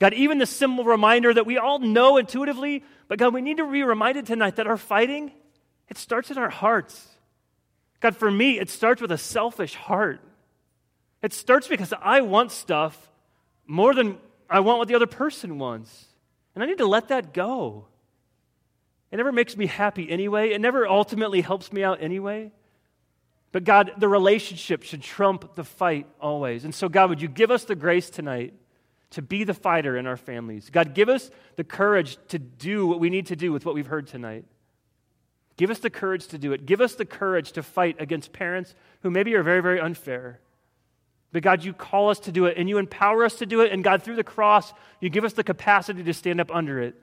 God, 0.01 0.14
even 0.14 0.38
the 0.38 0.47
simple 0.47 0.85
reminder 0.85 1.33
that 1.33 1.47
we 1.47 1.59
all 1.59 1.79
know 1.79 2.16
intuitively, 2.16 2.83
but 3.07 3.18
God, 3.18 3.33
we 3.33 3.42
need 3.42 3.59
to 3.59 3.71
be 3.71 3.85
reminded 3.85 4.27
tonight 4.27 4.57
that 4.57 4.66
our 4.66 4.77
fighting, 4.77 5.31
it 5.88 5.97
starts 5.97 6.31
in 6.31 6.38
our 6.38 6.51
hearts. 6.51 7.09
God, 8.01 8.16
for 8.16 8.29
me, 8.29 8.59
it 8.59 8.68
starts 8.68 9.01
with 9.01 9.12
a 9.12 9.18
selfish 9.18 9.77
heart. 9.77 10.21
It 11.23 11.33
starts 11.33 11.68
because 11.68 11.95
I 12.03 12.23
want 12.23 12.51
stuff 12.51 13.11
more 13.64 13.95
than 13.95 14.18
I 14.51 14.61
want 14.61 14.79
what 14.79 14.88
the 14.88 14.97
other 14.97 15.07
person 15.07 15.59
wants. 15.59 16.07
And 16.55 16.64
I 16.64 16.66
need 16.66 16.79
to 16.79 16.87
let 16.87 17.09
that 17.09 17.33
go. 17.33 17.87
It 19.12 19.18
never 19.18 19.31
makes 19.31 19.57
me 19.57 19.66
happy 19.66 20.11
anyway. 20.11 20.51
It 20.51 20.61
never 20.61 20.87
ultimately 20.87 21.42
helps 21.42 21.70
me 21.70 21.85
out 21.85 22.03
anyway. 22.03 22.51
But 23.53 23.64
God, 23.64 23.92
the 23.98 24.09
relationship 24.09 24.83
should 24.83 25.03
trump 25.03 25.55
the 25.55 25.64
fight 25.64 26.07
always. 26.18 26.64
And 26.64 26.75
so, 26.75 26.88
God, 26.88 27.11
would 27.11 27.20
you 27.20 27.29
give 27.29 27.51
us 27.51 27.64
the 27.64 27.77
grace 27.77 28.09
tonight 28.09 28.55
to 29.11 29.20
be 29.20 29.44
the 29.44 29.53
fighter 29.53 29.98
in 29.98 30.07
our 30.07 30.16
families? 30.16 30.70
God, 30.70 30.94
give 30.94 31.11
us 31.11 31.31
the 31.57 31.64
courage 31.64 32.16
to 32.29 32.38
do 32.38 32.87
what 32.87 32.98
we 32.98 33.11
need 33.11 33.27
to 33.27 33.37
do 33.37 33.53
with 33.53 33.66
what 33.66 33.75
we've 33.75 33.87
heard 33.87 34.07
tonight. 34.07 34.46
Give 35.59 35.68
us 35.68 35.81
the 35.81 35.90
courage 35.90 36.29
to 36.29 36.38
do 36.38 36.55
it. 36.55 36.64
Give 36.64 36.81
us 36.81 36.94
the 36.94 37.05
courage 37.05 37.53
to 37.53 37.62
fight 37.62 37.96
against 38.01 38.33
parents 38.33 38.75
who 39.03 39.11
maybe 39.11 39.35
are 39.35 39.42
very, 39.42 39.61
very 39.61 39.79
unfair. 39.79 40.40
But 41.33 41.42
God, 41.42 41.62
you 41.62 41.75
call 41.75 42.09
us 42.09 42.20
to 42.20 42.33
do 42.33 42.46
it 42.46 42.57
and 42.57 42.66
you 42.66 42.79
empower 42.79 43.27
us 43.27 43.37
to 43.37 43.46
do 43.46 43.61
it. 43.61 43.72
And 43.72 43.85
God, 43.85 44.03
through 44.03 44.16
the 44.16 44.25
cross, 44.25 44.72
you 45.01 45.11
give 45.11 45.25
us 45.25 45.35
the 45.35 45.44
capacity 45.44 46.03
to 46.03 46.14
stand 46.14 46.40
up 46.40 46.51
under 46.51 46.81
it. 46.81 46.94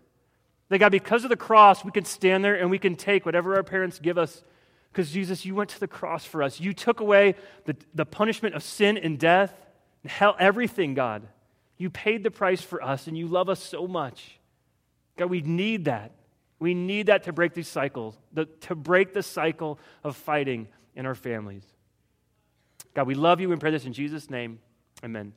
That 0.70 0.80
God, 0.80 0.92
because 0.92 1.24
of 1.24 1.30
the 1.30 1.36
cross, 1.36 1.84
we 1.84 1.92
can 1.92 2.06
stand 2.06 2.44
there 2.44 2.56
and 2.56 2.70
we 2.70 2.80
can 2.80 2.96
take 2.96 3.26
whatever 3.26 3.56
our 3.56 3.64
parents 3.64 4.00
give 4.00 4.18
us. 4.18 4.44
Because 4.92 5.12
Jesus, 5.12 5.46
you 5.46 5.56
went 5.56 5.72
to 5.72 5.80
the 5.80 5.88
cross 5.88 6.26
for 6.26 6.42
us. 6.42 6.60
You 6.60 6.74
took 6.74 7.00
away 7.00 7.36
the, 7.66 7.76
the 7.94 8.06
punishment 8.06 8.56
of 8.56 8.64
sin 8.64 8.98
and 8.98 9.20
death, 9.20 9.54
and 10.04 10.12
hell, 10.12 10.36
everything, 10.40 10.94
God. 10.94 11.28
You 11.78 11.90
paid 11.90 12.24
the 12.24 12.32
price 12.32 12.62
for 12.62 12.84
us 12.84 13.08
and 13.08 13.18
you 13.18 13.28
love 13.28 13.50
us 13.50 13.64
so 13.64 13.88
much. 13.88 14.40
God, 15.18 15.30
we 15.30 15.42
need 15.42 15.86
that. 15.86 16.12
We 16.60 16.74
need 16.74 17.08
that 17.08 17.24
to 17.24 17.34
break 17.34 17.54
these 17.54 17.68
cycles, 17.68 18.18
the, 18.34 18.46
to 18.62 18.76
break 18.76 19.14
the 19.14 19.24
cycle 19.24 19.80
of 20.04 20.18
fighting 20.18 20.68
in 20.96 21.06
our 21.06 21.16
families. 21.16 21.64
God, 22.94 23.08
we 23.08 23.16
love 23.16 23.40
you 23.40 23.52
and 23.52 23.62
pray 23.62 23.72
this 23.72 23.86
in 23.86 23.94
Jesus' 23.94 24.30
name. 24.30 24.60
Amen. 25.04 25.34